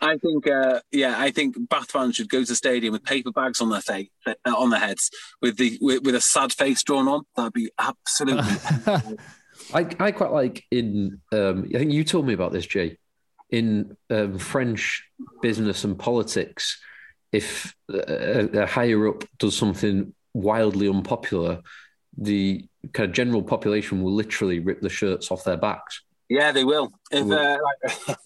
[0.00, 3.32] I think, uh, yeah, I think Bath fans should go to the stadium with paper
[3.32, 5.10] bags on their face, uh, on their heads,
[5.42, 7.22] with the with, with, a sad face drawn on.
[7.34, 8.44] That'd be absolutely.
[9.74, 11.20] I I quite like in.
[11.32, 12.98] Um, I think you told me about this, Jay.
[13.50, 15.04] in um, French
[15.42, 16.80] business and politics,
[17.32, 21.62] if a, a higher up does something wildly unpopular,
[22.16, 26.02] the kind of general population will literally rip the shirts off their backs.
[26.28, 26.92] Yeah, they will.
[27.10, 27.58] If uh,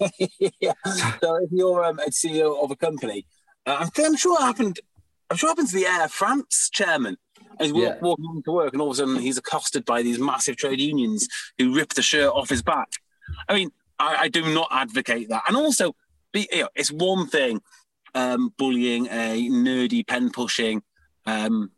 [0.00, 0.12] like,
[0.60, 0.72] yeah.
[1.20, 3.26] so if you're um, a CEO of a company,
[3.66, 4.80] uh, I'm, I'm, sure it happened.
[5.30, 7.16] I'm sure it happened to the Air France chairman.
[7.60, 7.98] He's walk, yeah.
[8.00, 11.28] walking into work, and all of a sudden he's accosted by these massive trade unions
[11.58, 12.88] who rip the shirt off his back.
[13.48, 15.42] I mean, I, I do not advocate that.
[15.46, 15.94] And also,
[16.32, 17.60] be, you know, it's one thing
[18.14, 20.82] um, bullying a nerdy pen pushing
[21.26, 21.70] um,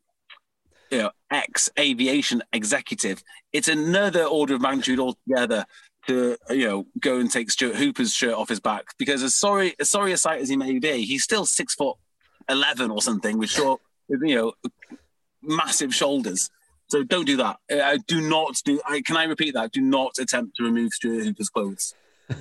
[0.91, 3.23] you know, ex aviation executive.
[3.53, 5.65] It's another order of magnitude altogether
[6.09, 9.75] to you know go and take Stuart Hooper's shirt off his back because as sorry
[9.79, 11.97] as sorry a sight as he may be, he's still six foot
[12.49, 14.53] eleven or something with short, you know,
[15.43, 16.51] massive shoulders.
[16.89, 17.57] So don't do that.
[17.71, 18.81] Uh, do not do.
[18.87, 19.73] I, can I repeat that?
[19.73, 21.95] Do not attempt to remove Stuart Hooper's clothes.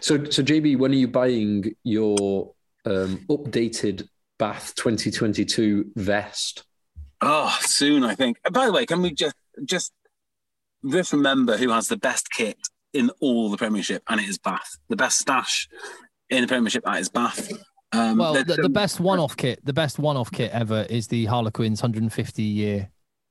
[0.00, 2.52] so, so JB, when are you buying your
[2.84, 6.64] um, updated Bath 2022 vest?
[7.20, 8.38] Oh, soon, I think.
[8.52, 9.92] By the way, can we just just
[10.90, 12.58] just remember who has the best kit
[12.92, 14.78] in all the Premiership, and it is Bath.
[14.88, 15.68] The best stash
[16.30, 17.52] in the Premiership, that is Bath.
[17.92, 21.80] Um, well, the, the, best one-off kit, the best one-off kit ever is the Harlequins
[21.80, 22.90] 150 year.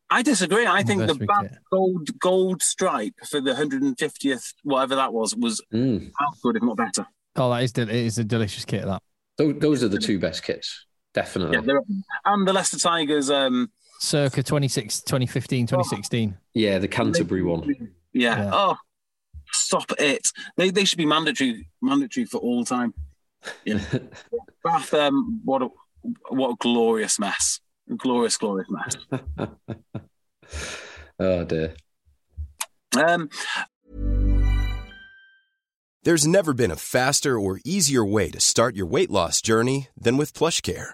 [0.10, 0.68] I disagree.
[0.68, 6.12] I think the Bath gold gold stripe for the 150th, whatever that was, was mm.
[6.18, 7.08] how good, if not better.
[7.36, 8.86] Oh, that is it is a delicious kit.
[8.86, 9.02] That
[9.38, 11.58] those, those are the two best kits, definitely.
[11.66, 11.80] Yeah,
[12.26, 13.32] and the Leicester Tigers.
[13.32, 13.72] Um,
[14.04, 16.38] circa 26, 2015, 2016.
[16.54, 17.92] Yeah, the Canterbury one.
[18.14, 18.38] Yeah.
[18.38, 18.50] yeah.
[18.54, 18.76] Oh,
[19.52, 20.28] stop it.
[20.58, 22.94] They, they should be mandatory mandatory for all time.
[23.66, 23.80] Yeah.
[24.64, 25.70] Bath, um, what a
[26.30, 27.60] what a glorious mess.
[27.98, 28.96] glorious, glorious mess.
[31.20, 31.74] oh dear.
[32.96, 33.30] Um
[36.04, 40.18] There's never been a faster or easier way to start your weight loss journey than
[40.18, 40.94] with PlushCare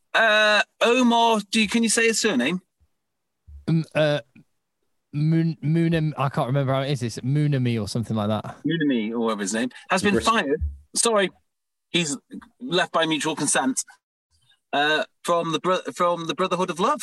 [0.13, 2.61] uh, Omar, do you, can you say his surname?
[3.67, 4.19] Um, uh,
[5.13, 7.03] Moon, Moonem, I can't remember how it is.
[7.03, 8.57] It's Moonami or something like that.
[8.65, 10.61] Moonami, or whatever his name, has been fired.
[10.95, 11.29] Sorry,
[11.89, 12.17] he's
[12.61, 13.83] left by mutual consent
[14.73, 17.01] uh, from the from the Brotherhood of Love.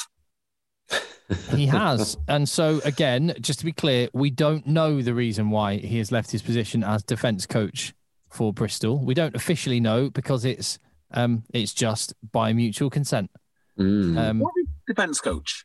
[1.54, 5.76] he has, and so again, just to be clear, we don't know the reason why
[5.76, 7.92] he has left his position as defence coach
[8.30, 8.98] for Bristol.
[8.98, 10.78] We don't officially know because it's
[11.12, 13.30] um, it's just by mutual consent.
[13.78, 14.18] Mm.
[14.18, 15.64] Um, was he defence coach,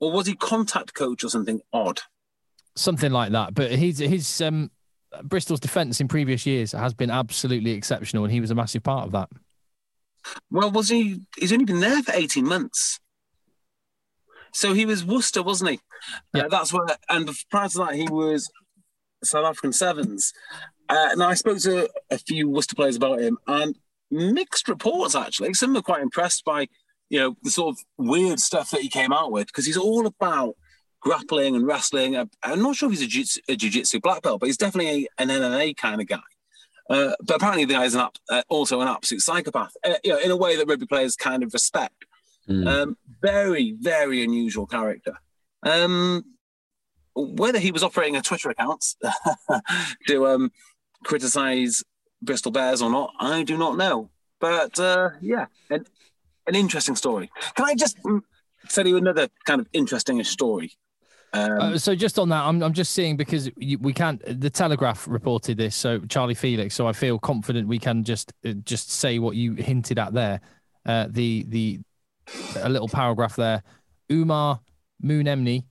[0.00, 2.00] or was he contact coach, or something odd?
[2.76, 3.54] Something like that.
[3.54, 4.70] But his his um,
[5.22, 9.06] Bristol's defence in previous years has been absolutely exceptional, and he was a massive part
[9.06, 9.28] of that.
[10.50, 11.20] Well, was he?
[11.38, 13.00] He's only been there for eighteen months.
[14.52, 15.80] So he was Worcester, wasn't he?
[16.34, 16.86] Yeah, uh, that's where.
[17.08, 18.50] And prior to that, he was
[19.22, 20.32] South African Sevens.
[20.88, 23.76] Uh, now I spoke to a few Worcester players about him, and
[24.10, 25.54] mixed reports actually.
[25.54, 26.68] Some are quite impressed by
[27.08, 30.06] you know the sort of weird stuff that he came out with because he's all
[30.06, 30.54] about
[31.00, 32.16] grappling and wrestling.
[32.42, 36.00] I'm not sure if he's a, jiu-jitsu black belt, but he's definitely an MMA kind
[36.00, 36.20] of guy.
[36.88, 40.30] Uh, but apparently, the guy's an uh, also an absolute psychopath, uh, you know, in
[40.30, 42.04] a way that rugby players kind of respect.
[42.48, 42.66] Mm.
[42.66, 45.14] Um, very, very unusual character.
[45.62, 46.24] Um,
[47.14, 48.84] whether he was operating a Twitter account
[50.08, 50.50] to um,
[51.04, 51.84] criticize
[52.22, 54.10] Bristol Bears or not, I do not know.
[54.40, 55.86] But uh, yeah, an,
[56.46, 57.30] an interesting story.
[57.54, 58.22] Can I just mm,
[58.68, 60.72] tell you another kind of interesting story?
[61.32, 64.20] Um, uh, so just on that, I'm I'm just seeing because we can't.
[64.40, 66.74] The Telegraph reported this, so Charlie Felix.
[66.74, 70.40] So I feel confident we can just uh, just say what you hinted at there.
[70.84, 71.80] Uh, the the
[72.56, 73.62] a little paragraph there.
[74.10, 74.60] Omar
[75.04, 75.64] Mouneimne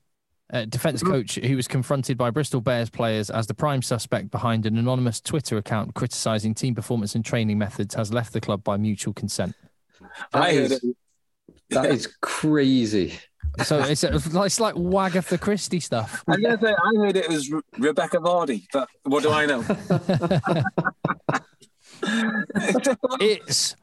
[0.51, 1.11] uh, defense mm-hmm.
[1.13, 5.21] coach who was confronted by Bristol Bears players as the prime suspect behind an anonymous
[5.21, 9.55] Twitter account criticizing team performance and training methods, has left the club by mutual consent.
[10.31, 10.85] That I is,
[11.69, 13.19] that is crazy.
[13.63, 16.23] So it's, it's like Wagatha Christie stuff.
[16.27, 19.63] I, I heard it was Re- Rebekah Vardy, but what do I know?
[23.19, 23.75] it's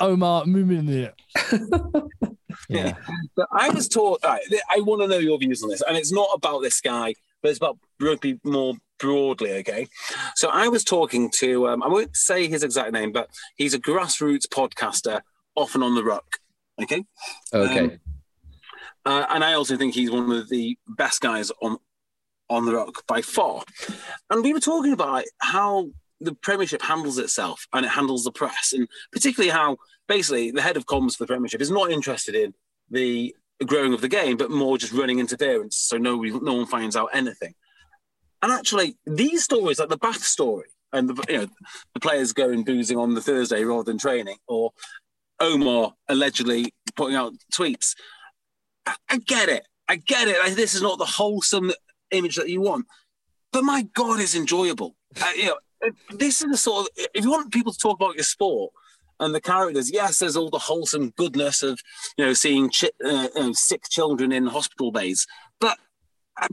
[0.00, 1.12] Omar Mouneimne.
[2.68, 2.94] yeah.
[3.36, 5.82] But I was taught, right, I want to know your views on this.
[5.82, 9.88] And it's not about this guy, but it's about rugby more broadly, okay?
[10.34, 13.80] So I was talking to, um, I won't say his exact name, but he's a
[13.80, 15.20] grassroots podcaster,
[15.56, 16.38] often on the ruck,
[16.82, 17.04] okay?
[17.52, 17.84] Okay.
[17.84, 18.00] Um,
[19.06, 21.78] uh, and I also think he's one of the best guys on
[22.50, 23.62] on the ruck by far.
[24.28, 28.72] And we were talking about how the Premiership handles itself and it handles the press,
[28.72, 29.78] and particularly how
[30.08, 32.54] basically the head of comms for the Premiership is not interested in
[32.90, 33.34] the
[33.66, 37.10] growing of the game, but more just running interference so no, no one finds out
[37.12, 37.54] anything.
[38.42, 41.46] And actually, these stories, like the Bath story, and the you know
[41.94, 44.72] the players going boozing on the Thursday rather than training, or
[45.38, 47.94] Omar allegedly putting out tweets.
[48.86, 49.66] I, I get it.
[49.88, 50.38] I get it.
[50.38, 51.72] Like, this is not the wholesome
[52.10, 52.86] image that you want,
[53.52, 54.96] but my God, it's enjoyable.
[55.20, 55.58] Uh, you know,
[56.10, 58.72] this is the sort of if you want people to talk about your sport
[59.20, 61.80] and the characters, yes, there's all the wholesome goodness of
[62.16, 65.26] you know seeing chi- uh, uh, sick children in hospital beds,
[65.60, 65.78] but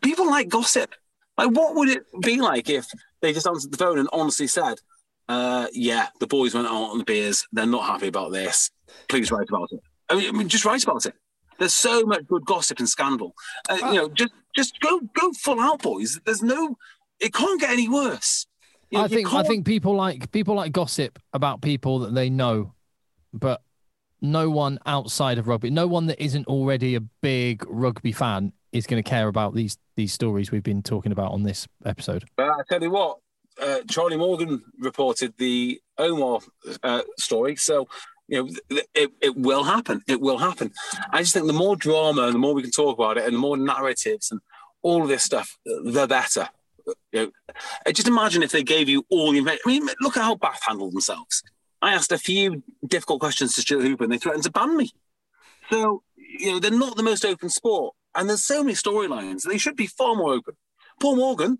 [0.04, 0.94] people like gossip.
[1.38, 2.88] Like, what would it be like if
[3.22, 4.80] they just answered the phone and honestly said,
[5.30, 7.48] uh, "Yeah, the boys went out on the beers.
[7.52, 8.72] They're not happy about this.
[9.08, 11.14] Please write about it." I mean, I mean just write about it.
[11.60, 13.34] There's so much good gossip and scandal.
[13.70, 16.20] Uh, you know, just just go go full out, boys.
[16.26, 16.78] There's no,
[17.20, 18.48] it can't get any worse.
[18.90, 22.74] You, I think I think people like people like gossip about people that they know,
[23.34, 23.62] but
[24.22, 28.88] no one outside of rugby, no one that isn't already a big rugby fan is
[28.88, 32.26] going to care about these these stories we've been talking about on this episode.
[32.36, 33.18] But I tell you what,
[33.62, 36.40] uh, Charlie Morgan reported the Omar
[36.84, 37.88] uh, story, so
[38.28, 40.02] you know it, it will happen.
[40.08, 40.72] It will happen.
[41.12, 43.34] I just think the more drama and the more we can talk about it, and
[43.34, 44.40] the more narratives and
[44.82, 46.50] all of this stuff, the better.
[47.12, 49.62] You know, just imagine if they gave you all the information.
[49.66, 51.44] I mean, look at how Bath handled themselves.
[51.82, 54.92] I asked a few difficult questions to Stuart Hooper and they threatened to ban me.
[55.70, 57.94] So, you know, they're not the most open sport.
[58.16, 59.44] And there's so many storylines.
[59.44, 60.56] They should be far more open.
[61.00, 61.60] Paul Morgan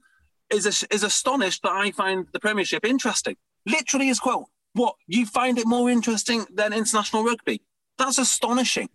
[0.50, 3.36] is, a, is astonished that I find the Premiership interesting.
[3.66, 7.62] Literally his quote, what, you find it more interesting than international rugby?
[7.98, 8.90] That's astonishing.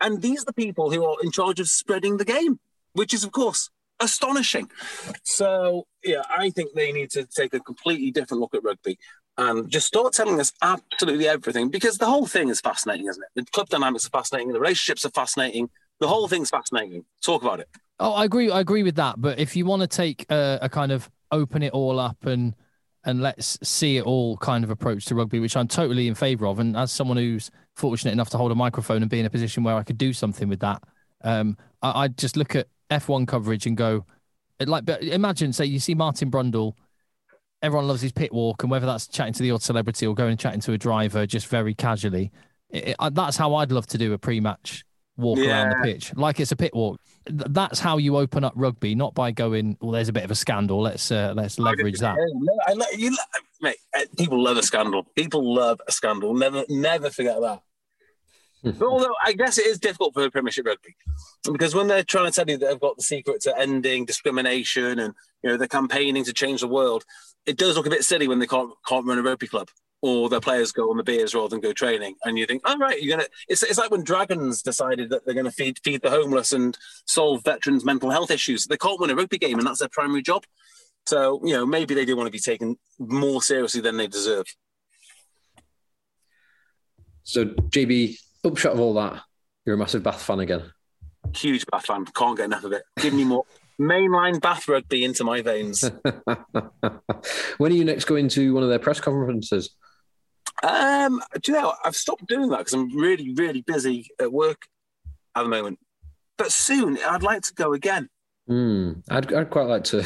[0.00, 2.58] And these are the people who are in charge of spreading the game,
[2.92, 4.70] which is, of course, astonishing.
[5.22, 8.98] So, yeah, I think they need to take a completely different look at rugby
[9.36, 13.28] and just start telling us absolutely everything because the whole thing is fascinating, isn't it?
[13.34, 17.04] The club dynamics are fascinating, the relationships are fascinating, the whole thing's fascinating.
[17.22, 17.68] Talk about it.
[18.00, 18.50] Oh, I agree.
[18.50, 19.20] I agree with that.
[19.20, 22.54] But if you want to take a, a kind of open it all up and
[23.06, 26.46] and let's see it all kind of approach to rugby, which I'm totally in favour
[26.46, 29.30] of, and as someone who's fortunate enough to hold a microphone and be in a
[29.30, 30.82] position where I could do something with that,
[31.22, 34.04] um, I, I just look at F1 coverage and go,
[34.60, 36.74] like, but imagine, say, you see Martin Brundle,
[37.62, 40.32] everyone loves his pit walk, and whether that's chatting to the odd celebrity or going
[40.32, 42.30] and chatting to a driver just very casually,
[42.70, 44.84] it, it, that's how I'd love to do a pre match
[45.16, 45.46] walk yeah.
[45.46, 47.00] around the pitch, like it's a pit walk.
[47.26, 50.34] That's how you open up rugby, not by going, well, there's a bit of a
[50.34, 50.82] scandal.
[50.82, 52.16] Let's uh, let's leverage that.
[52.66, 53.16] I, I, you,
[53.62, 55.04] mate, uh, people love a scandal.
[55.14, 56.34] People love a scandal.
[56.34, 57.62] Never, never forget that
[58.64, 58.82] Hmm.
[58.82, 60.96] although I guess it is difficult for the Premiership Rugby
[61.52, 64.98] because when they're trying to tell you that they've got the secret to ending discrimination
[64.98, 67.04] and you know they're campaigning to change the world,
[67.44, 69.68] it does look a bit silly when they can't can't run a rugby club
[70.04, 72.14] or their players go on the beers rather than go training.
[72.24, 73.28] And you think, oh right, you're gonna.
[73.48, 76.76] It's, it's like when Dragons decided that they're going to feed feed the homeless and
[77.06, 78.66] solve veterans' mental health issues.
[78.66, 80.44] They can't win a rugby game, and that's their primary job.
[81.06, 84.44] So you know maybe they do want to be taken more seriously than they deserve.
[87.22, 89.22] So JB, upshot of all that,
[89.64, 90.72] you're a massive Bath fan again.
[91.34, 92.04] Huge Bath fan.
[92.06, 92.82] Can't get enough of it.
[92.98, 93.44] Give me more
[93.80, 95.82] mainline Bath rugby into my veins.
[97.58, 99.70] when are you next going to one of their press conferences?
[100.62, 104.66] Um, do you know I've stopped doing that because I'm really, really busy at work
[105.34, 105.78] at the moment.
[106.38, 108.08] But soon I'd like to go again.
[108.48, 110.04] Mm, I'd, I'd quite like to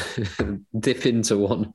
[0.79, 1.73] dip into one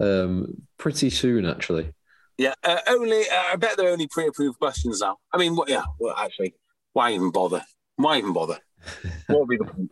[0.00, 1.92] um, pretty soon, actually.
[2.38, 5.16] Yeah, uh, only uh, I bet they're only pre-approved questions now.
[5.32, 5.68] I mean, what?
[5.68, 6.54] Yeah, well, actually,
[6.92, 7.62] why even bother?
[7.96, 8.58] Why even bother?
[9.26, 9.90] what would be the point?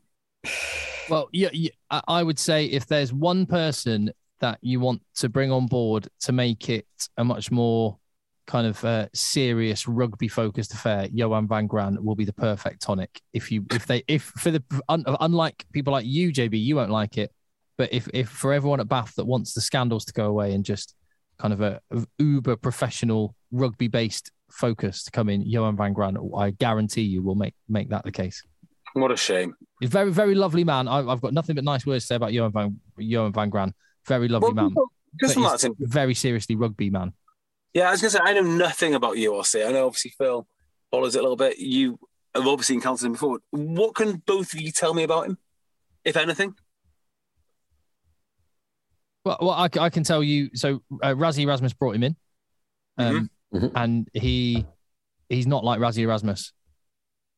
[1.08, 5.50] Well, yeah, yeah, I would say if there's one person that you want to bring
[5.50, 6.86] on board to make it
[7.16, 7.98] a much more
[8.46, 13.20] kind of uh, serious rugby focused affair, Johan van Graan will be the perfect tonic.
[13.32, 16.90] If you if they if for the un, unlike people like you, JB, you won't
[16.90, 17.32] like it,
[17.78, 20.64] but if if for everyone at Bath that wants the scandals to go away and
[20.64, 20.94] just
[21.38, 26.16] kind of a, a uber professional rugby based focus to come in, Johan van Graan,
[26.36, 28.42] I guarantee you will make make that the case.
[28.94, 29.54] What a shame.
[29.80, 30.88] He's very very lovely man.
[30.88, 33.74] I, have got nothing but nice words to say about Johan van Johan van Graan.
[34.06, 34.74] Very lovely well, man.
[35.20, 37.12] Just from very seriously rugby man.
[37.72, 39.66] Yeah, I was going to say, I know nothing about URC.
[39.66, 40.46] I know obviously Phil
[40.92, 41.58] follows it a little bit.
[41.58, 41.98] You
[42.34, 43.40] have obviously encountered him before.
[43.50, 45.38] What can both of you tell me about him,
[46.04, 46.54] if anything?
[49.24, 50.50] Well, well I, I can tell you.
[50.54, 52.16] So uh, Rassie Erasmus brought him in,
[52.98, 53.64] um, mm-hmm.
[53.64, 53.76] mm-hmm.
[53.76, 54.66] and he
[55.28, 56.52] he's not like Rassie Erasmus,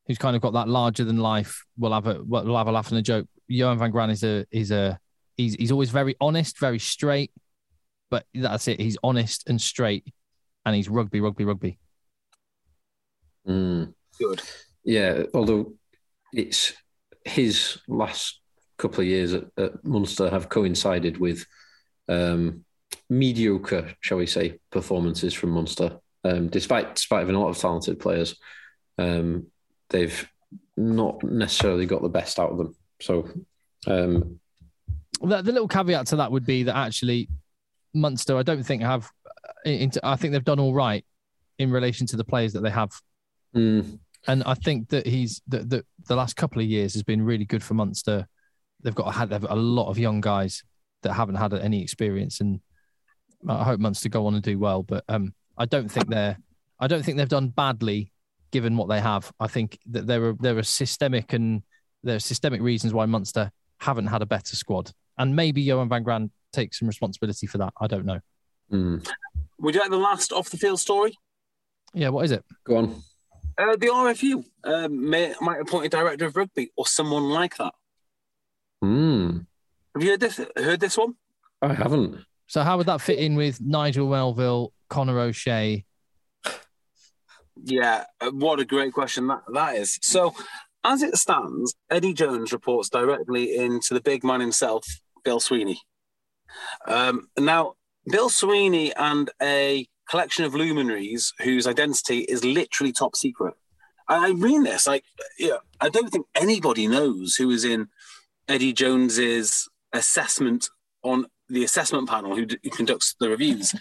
[0.06, 1.64] who's kind of got that larger than life.
[1.76, 3.28] We'll have a we'll have a laugh and a joke.
[3.48, 4.98] Johan van Graan is a is a
[5.36, 7.30] he's he's always very honest, very straight,
[8.10, 8.80] but that's it.
[8.80, 10.04] He's honest and straight
[10.66, 11.78] and he's rugby, rugby, rugby.
[13.48, 13.94] Mm.
[14.18, 14.42] Good.
[14.84, 15.74] Yeah, although
[16.32, 16.72] it's
[17.24, 18.40] his last
[18.76, 21.46] couple of years at, at Munster have coincided with
[22.08, 22.64] um,
[23.08, 25.98] mediocre, shall we say, performances from Munster.
[26.24, 28.36] Um, despite despite having a lot of talented players,
[28.98, 29.46] um,
[29.90, 30.28] they've
[30.76, 32.74] not necessarily got the best out of them.
[33.00, 33.28] So,
[33.86, 34.40] um,
[35.20, 37.28] the, the little caveat to that would be that actually
[37.94, 39.10] Munster, I don't think have
[39.64, 41.04] into, I think they've done all right
[41.58, 42.90] in relation to the players that they have.
[43.54, 43.98] Mm.
[44.28, 47.44] And I think that he's that the, the last couple of years has been really
[47.44, 48.26] good for Munster.
[48.82, 50.64] They've got had they've a lot of young guys
[51.06, 52.60] that haven't had any experience, and
[53.48, 54.82] I hope Munster go on and do well.
[54.82, 56.36] But um, I don't think they're
[56.78, 58.12] I don't think they've done badly
[58.50, 59.32] given what they have.
[59.40, 61.62] I think that there are there are systemic and
[62.02, 66.02] there are systemic reasons why Munster haven't had a better squad, and maybe Johan van
[66.02, 67.72] Graan takes some responsibility for that.
[67.80, 68.20] I don't know.
[68.72, 69.08] Mm.
[69.58, 71.16] Would you like the last off the field story?
[71.94, 72.44] Yeah, what is it?
[72.64, 73.02] Go on.
[73.58, 77.72] Uh, the RFU um, may, might appoint a director of rugby or someone like that.
[78.82, 79.38] Hmm.
[79.96, 80.38] Have you heard this?
[80.58, 81.14] Heard this one?
[81.62, 82.18] I haven't.
[82.48, 85.86] So how would that fit in with Nigel Melville, Conor O'Shea?
[87.64, 89.98] Yeah, uh, what a great question that, that is.
[90.02, 90.34] So,
[90.84, 94.84] as it stands, Eddie Jones reports directly into the big man himself,
[95.24, 95.80] Bill Sweeney.
[96.86, 103.54] Um, now, Bill Sweeney and a collection of luminaries whose identity is literally top secret.
[104.08, 105.04] I mean this, like,
[105.38, 107.88] yeah, I don't think anybody knows who is in
[108.46, 110.68] Eddie Jones's assessment
[111.02, 113.74] on the assessment panel who, d- who conducts the reviews.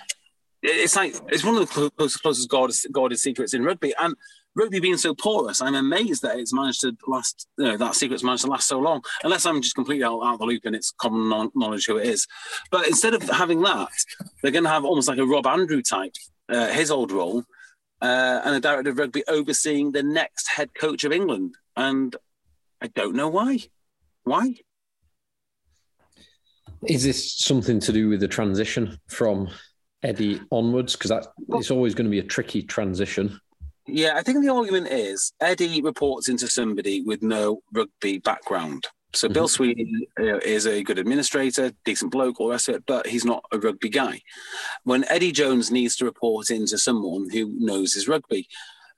[0.62, 4.16] It's like it's one of the closest, closest guarded, guarded secrets in rugby, and
[4.56, 7.48] rugby being so porous, I'm amazed that it's managed to last.
[7.58, 9.04] You know, that secret's managed to last so long.
[9.24, 12.08] Unless I'm just completely out, out of the loop and it's common knowledge who it
[12.08, 12.26] is.
[12.72, 13.90] But instead of having that,
[14.42, 16.16] they're going to have almost like a Rob Andrew type,
[16.50, 17.44] uh, his old role,
[18.02, 21.56] uh, and a director of rugby overseeing the next head coach of England.
[21.76, 22.16] And
[22.82, 23.60] I don't know why.
[24.24, 24.56] Why?
[26.88, 29.50] Is this something to do with the transition from
[30.04, 30.96] Eddie onwards?
[30.96, 33.40] Because that it's always going to be a tricky transition.
[33.88, 38.88] Yeah, I think the argument is Eddie reports into somebody with no rugby background.
[39.14, 39.34] So mm-hmm.
[39.34, 43.08] Bill Sweeney uh, is a good administrator, decent bloke, all the rest of it, but
[43.08, 44.22] he's not a rugby guy.
[44.84, 48.48] When Eddie Jones needs to report into someone who knows his rugby,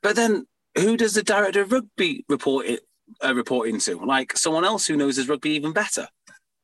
[0.02, 2.82] but then who does the director of rugby report it
[3.24, 4.00] uh, report into?
[4.04, 6.08] Like someone else who knows his rugby even better.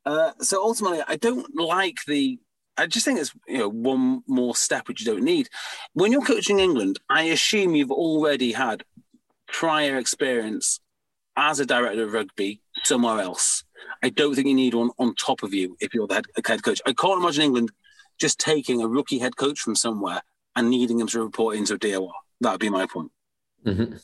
[0.05, 2.39] Uh, so ultimately, I don't like the
[2.77, 5.49] I just think it's you know one more step which you don't need.
[5.93, 8.83] When you're coaching England, I assume you've already had
[9.47, 10.79] prior experience
[11.35, 13.63] as a director of rugby somewhere else.
[14.01, 16.63] I don't think you need one on top of you if you're the head, head
[16.63, 16.81] coach.
[16.85, 17.71] I can't imagine England
[18.19, 20.21] just taking a rookie head coach from somewhere
[20.55, 22.11] and needing him to report into a DOR.
[22.41, 23.11] That would be my point.
[23.65, 23.95] Mm-hmm.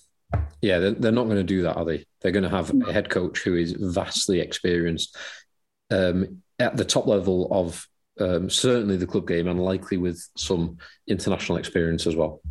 [0.62, 2.06] Yeah, they're, they're not going to do that, are they?
[2.22, 5.16] They're going to have a head coach who is vastly experienced
[5.92, 7.88] um, at the top level of
[8.20, 10.78] um, certainly the club game and likely with some
[11.08, 12.42] international experience as well.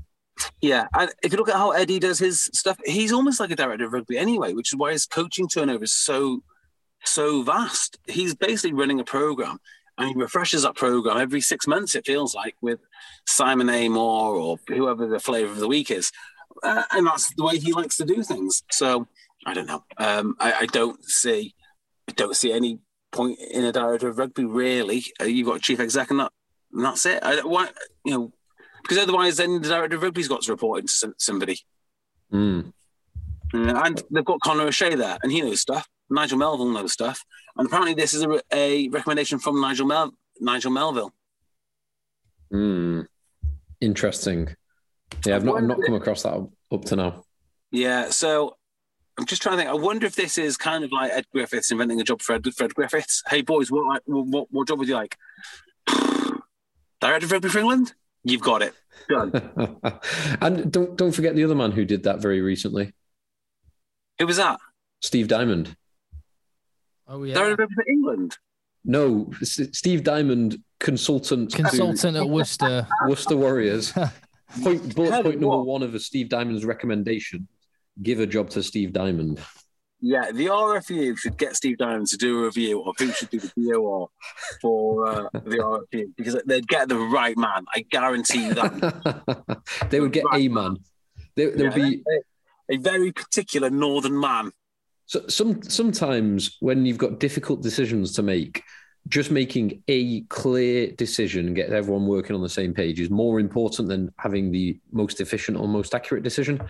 [0.60, 3.56] Yeah, and if you look at how Eddie does his stuff, he's almost like a
[3.56, 6.42] director of rugby anyway, which is why his coaching turnover is so
[7.04, 7.98] so vast.
[8.06, 9.58] He's basically running a program
[9.96, 11.94] and he refreshes that program every six months.
[11.94, 12.80] It feels like with
[13.26, 16.12] Simon Amor or whoever the flavour of the week is,
[16.62, 18.62] uh, and that's the way he likes to do things.
[18.70, 19.06] So
[19.46, 19.84] I don't know.
[19.96, 21.54] Um, I, I don't see
[22.08, 22.78] I don't see any
[23.10, 25.04] point in a director of rugby, really.
[25.20, 26.32] Uh, you've got a chief exec, and, that,
[26.72, 27.22] and that's it.
[27.22, 27.68] I, why,
[28.04, 28.32] you know,
[28.82, 31.60] because otherwise, then the director of rugby's got to report into somebody.
[32.32, 32.72] Mm.
[33.52, 35.88] And they've got Conor O'Shea there, and he knows stuff.
[36.10, 37.24] Nigel Melville knows stuff,
[37.56, 41.12] and apparently, this is a, a recommendation from Nigel Mel- Nigel Melville.
[42.50, 43.02] Hmm.
[43.80, 44.54] Interesting.
[45.24, 47.24] Yeah, I've not, I've not come across that up to now.
[47.70, 48.56] Yeah, so
[49.18, 49.70] I'm just trying to think.
[49.70, 52.46] I wonder if this is kind of like Ed Griffiths inventing a job for Ed,
[52.54, 53.22] Fred Griffiths.
[53.28, 55.16] Hey boys, what what what job would you like?
[57.00, 57.94] Director of rugby for England.
[58.22, 58.74] You've got it.
[59.08, 59.32] Done.
[60.40, 62.92] and don't don't forget the other man who did that very recently.
[64.20, 64.60] Who was that?
[65.02, 65.76] Steve Diamond.
[67.08, 67.34] Oh yeah.
[67.34, 68.38] Director of rugby for England.
[68.84, 71.52] No, Steve Diamond, consultant.
[71.52, 72.86] Consultant at Worcester.
[73.06, 73.92] Worcester Warriors.
[74.62, 77.48] Point bullet point number one of a Steve Diamond's recommendation:
[78.02, 79.40] give a job to Steve Diamond.
[80.00, 83.40] Yeah, the RFU should get Steve Diamond to do a review of who should do
[83.40, 84.08] the DOR
[84.62, 85.58] for uh, the
[85.92, 87.64] RFU because they'd get the right man.
[87.74, 89.62] I guarantee you that.
[89.90, 90.76] they would get right a man.
[91.34, 92.04] There, would yeah, be
[92.70, 94.52] a very particular northern man.
[95.06, 98.62] So some sometimes when you've got difficult decisions to make,
[99.08, 103.40] just making a clear decision, and get everyone working on the same page is more
[103.40, 106.60] important than having the most efficient or most accurate decision.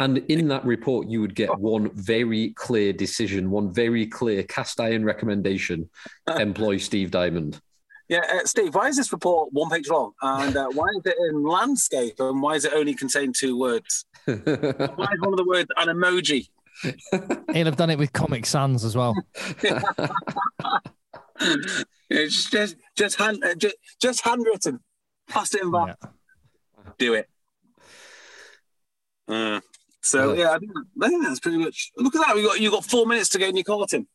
[0.00, 4.80] And in that report, you would get one very clear decision, one very clear cast
[4.80, 5.90] iron recommendation
[6.38, 7.60] employ Steve Diamond.
[8.08, 10.12] Yeah, uh, Steve, why is this report one page long?
[10.22, 12.14] And uh, why is it in landscape?
[12.18, 14.06] And why is it only contain two words?
[14.24, 16.48] why is one of the words an emoji?
[17.52, 19.14] He'll have done it with Comic Sans as well.
[22.08, 24.80] it's just just hand uh, just, just handwritten.
[25.28, 25.98] Pass it in back.
[26.00, 26.08] Yeah.
[26.98, 27.28] Do it.
[29.26, 29.60] Uh,
[30.02, 30.72] so yeah, I think,
[31.02, 31.90] I think that's pretty much.
[31.96, 32.34] Look at that.
[32.34, 34.06] We got you got four minutes to go in your Carlton.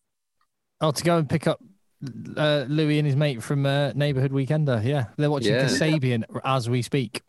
[0.82, 1.62] Oh, to go and pick up
[2.38, 4.84] uh, Louis and his mate from uh, Neighbourhood Weekender.
[4.84, 5.66] Yeah, they're watching yeah.
[5.66, 7.22] Kasabian as we speak.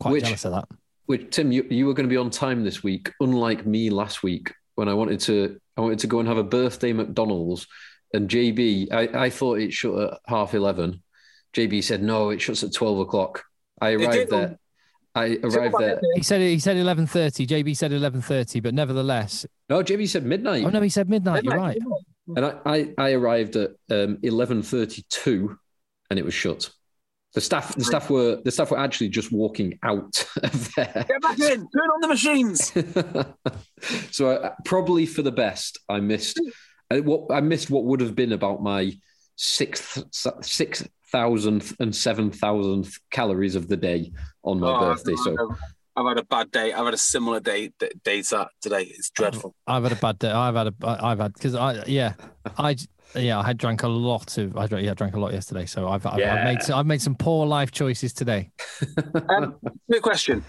[0.00, 0.68] Quite which, jealous of that.
[1.06, 4.22] Which Tim, you, you were going to be on time this week, unlike me last
[4.22, 5.58] week when I wanted to.
[5.76, 7.66] I wanted to go and have a birthday McDonald's,
[8.12, 11.02] and JB, I, I thought it shut at half eleven.
[11.54, 13.44] JB said no, it shuts at twelve o'clock.
[13.80, 14.58] I arrived there.
[15.14, 16.00] I arrived there.
[16.14, 17.46] He said he said eleven thirty.
[17.46, 19.46] JB said eleven thirty, but nevertheless.
[19.68, 20.64] No, JB said midnight.
[20.64, 21.44] Oh no, he said midnight.
[21.44, 21.76] midnight.
[21.80, 22.02] You're right.
[22.36, 25.58] And I, I, I arrived at um, eleven thirty two,
[26.08, 26.70] and it was shut.
[27.34, 31.04] The staff, the staff were the staff were actually just walking out of there.
[31.08, 32.72] Get back in, turn on the machines.
[34.16, 36.40] so uh, probably for the best, I missed.
[36.90, 38.92] I, what I missed what would have been about my
[39.36, 40.02] sixth
[40.42, 45.14] six thousandth and seven thousandth calories of the day on my oh, birthday.
[45.16, 45.54] So
[45.94, 46.72] I've had a bad day.
[46.72, 47.70] I've had a similar day
[48.02, 48.84] day to today.
[48.84, 49.54] It's dreadful.
[49.66, 50.30] I've had a bad day.
[50.30, 52.14] I've had a I've had because I yeah
[52.58, 52.76] I
[53.14, 55.66] yeah I had drank a lot of I drank yeah I drank a lot yesterday.
[55.66, 56.34] So I've I've, yeah.
[56.34, 58.50] I've made some, I've made some poor life choices today.
[59.28, 59.56] um,
[59.90, 60.42] quick question: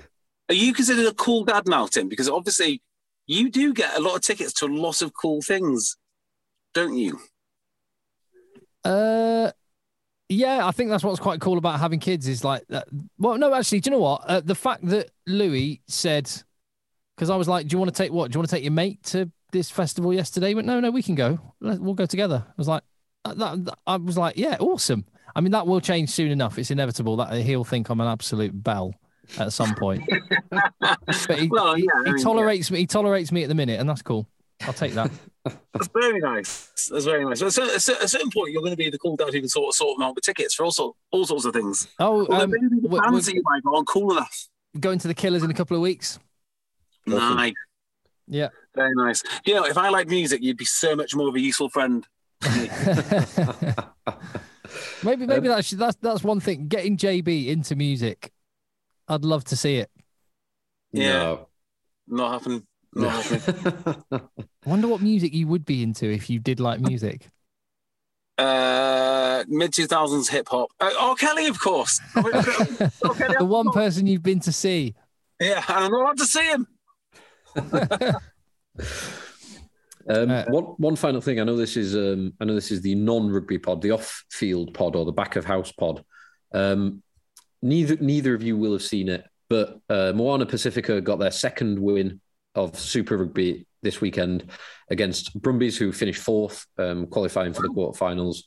[0.50, 2.08] Are you considered a cool dad now, Tim?
[2.08, 2.82] Because obviously
[3.28, 5.98] you do get a lot of tickets to a lot of cool things,
[6.74, 7.20] don't you?
[8.86, 9.52] Uh,
[10.34, 12.82] yeah, I think that's what's quite cool about having kids is like, uh,
[13.18, 14.24] well, no, actually, do you know what?
[14.26, 16.30] Uh, the fact that Louis said,
[17.16, 18.32] because I was like, do you want to take what?
[18.32, 20.50] Do you want to take your mate to this festival yesterday?
[20.50, 21.40] He went, no, no, we can go.
[21.62, 22.46] We'll go together.
[22.48, 22.84] I was like,
[23.26, 25.06] uh, that, that, I was like, yeah, awesome.
[25.36, 26.60] I mean, that will change soon enough.
[26.60, 28.94] It's inevitable that he'll think I'm an absolute bell
[29.38, 30.04] at some point.
[30.50, 32.74] but he, well, yeah, he, he tolerates yeah.
[32.76, 32.80] me.
[32.82, 34.28] He tolerates me at the minute, and that's cool.
[34.62, 35.12] I'll take that.
[35.46, 36.90] That's very nice.
[36.92, 37.42] That's very nice.
[37.42, 39.70] But at a certain point, you're going to be the cool dad who can sort
[39.70, 41.88] of sort them out with tickets for all, sort, all sorts of things.
[42.00, 44.48] Oh, um, maybe the fans that you might go on cool enough.
[44.80, 46.18] Going to the Killers in a couple of weeks.
[47.06, 47.54] Nice.
[48.28, 48.50] Yeah.
[48.76, 49.24] Very nice.
[49.46, 52.08] You know, if I like music, you'd be so much more of a useful friend.
[55.04, 56.68] maybe, maybe um, that's that's that's one thing.
[56.68, 58.32] Getting JB into music,
[59.08, 59.90] I'd love to see it.
[60.92, 61.48] Yeah, no.
[62.08, 62.68] not happening.
[62.98, 64.22] I
[64.66, 67.28] wonder what music you would be into if you did like music.
[68.38, 70.70] Uh, mid two thousands hip hop.
[70.80, 71.16] Uh, R.
[71.16, 72.00] Kelly, of course.
[72.16, 74.96] the one person you've been to see.
[75.40, 76.68] Yeah, and I'm not allowed to see him.
[80.10, 81.40] um, uh, one one final thing.
[81.40, 84.24] I know this is um, I know this is the non rugby pod, the off
[84.32, 86.04] field pod, or the back of house pod.
[86.54, 87.04] Um,
[87.62, 91.78] neither neither of you will have seen it, but uh, Moana Pacifica got their second
[91.78, 92.20] win
[92.56, 94.50] of Super Rugby this weekend
[94.90, 98.44] against Brumbies, who finished fourth, um, qualifying for the quarterfinals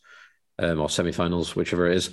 [0.58, 2.10] um, or semi-finals, whichever it is.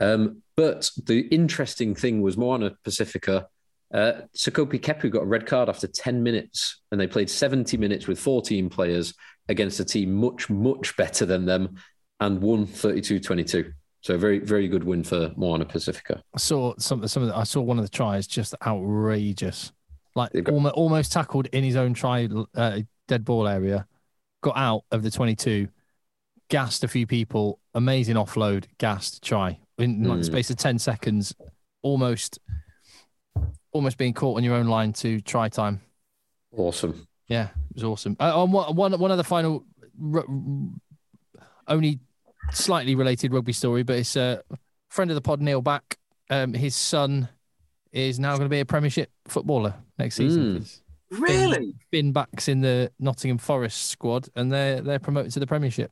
[0.00, 3.48] Um, but the interesting thing was Moana Pacifica.
[3.92, 8.06] Uh, Sekope Kepu got a red card after 10 minutes, and they played 70 minutes
[8.06, 9.14] with 14 players
[9.48, 11.76] against a team much, much better than them
[12.20, 13.72] and won 32 22.
[14.00, 16.22] So a very, very good win for Moana Pacifica.
[16.34, 19.72] I saw some, some of the, I saw one of the tries just outrageous
[20.18, 20.52] like got...
[20.52, 23.86] almost, almost tackled in his own try uh, dead ball area,
[24.42, 25.68] got out of the 22,
[26.50, 30.32] gassed a few people, amazing offload, gassed try in like the hmm.
[30.32, 31.34] space of 10 seconds,
[31.82, 32.38] almost
[33.72, 35.80] almost being caught on your own line to try time.
[36.56, 37.06] Awesome.
[37.28, 38.16] Yeah, it was awesome.
[38.18, 39.64] Uh, on one, one, one other final,
[40.14, 40.24] r-
[41.68, 42.00] only
[42.50, 44.42] slightly related rugby story, but it's a
[44.88, 45.98] friend of the pod, Neil Back.
[46.30, 47.28] Um, his son
[47.92, 50.60] is now going to be a Premiership footballer next season.
[50.60, 50.80] Mm.
[51.10, 51.74] Really?
[51.90, 55.90] Finn Back's in the Nottingham Forest squad, and they're they're promoted to the Premiership.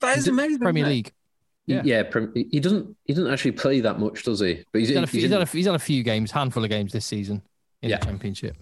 [0.00, 0.60] That is amazing.
[0.60, 1.12] Premier League.
[1.66, 2.02] Yeah, yeah
[2.34, 2.96] he doesn't.
[3.04, 4.64] He doesn't actually play that much, does he?
[4.72, 6.64] But he's, he's, done, a few, he's, done, a, he's done a few games, handful
[6.64, 7.42] of games this season
[7.82, 7.98] in yeah.
[7.98, 8.56] the Championship.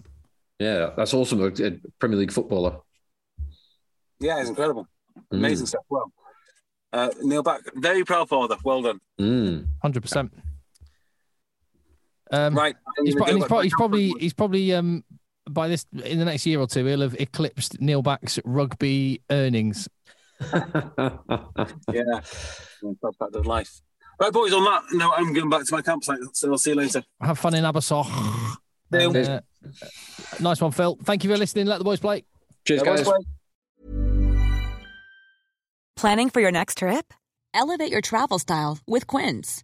[0.59, 1.41] Yeah, that's awesome.
[1.41, 1.51] A
[1.99, 2.79] Premier League footballer.
[4.19, 4.87] Yeah, it's incredible.
[5.31, 5.69] Amazing mm.
[5.69, 5.83] stuff.
[5.89, 6.11] Well,
[6.91, 8.57] uh, Neil Back, very proud father.
[8.63, 8.99] Well done.
[9.19, 9.67] Mm.
[9.81, 10.03] Hundred mm.
[10.03, 10.33] percent.
[12.31, 12.75] Um, right.
[13.03, 15.03] He's, pro- he's, pro- he's, probably he's probably um
[15.49, 19.87] by this in the next year or two he'll have eclipsed Neil Back's rugby earnings.
[20.53, 20.61] yeah,
[23.19, 23.81] back to life.
[24.19, 24.53] Right, boys.
[24.53, 26.19] On that no, I'm going back to my campsite.
[26.33, 27.03] So I'll see you later.
[27.21, 28.07] Have fun in Abersoch.
[28.91, 29.41] And, uh,
[30.39, 30.97] nice one, Phil.
[31.03, 31.65] Thank you for listening.
[31.65, 32.23] Let the boys play.
[32.65, 33.03] Cheers, guys.
[33.03, 33.17] Play.
[35.95, 37.13] Planning for your next trip?
[37.53, 39.63] Elevate your travel style with Quince.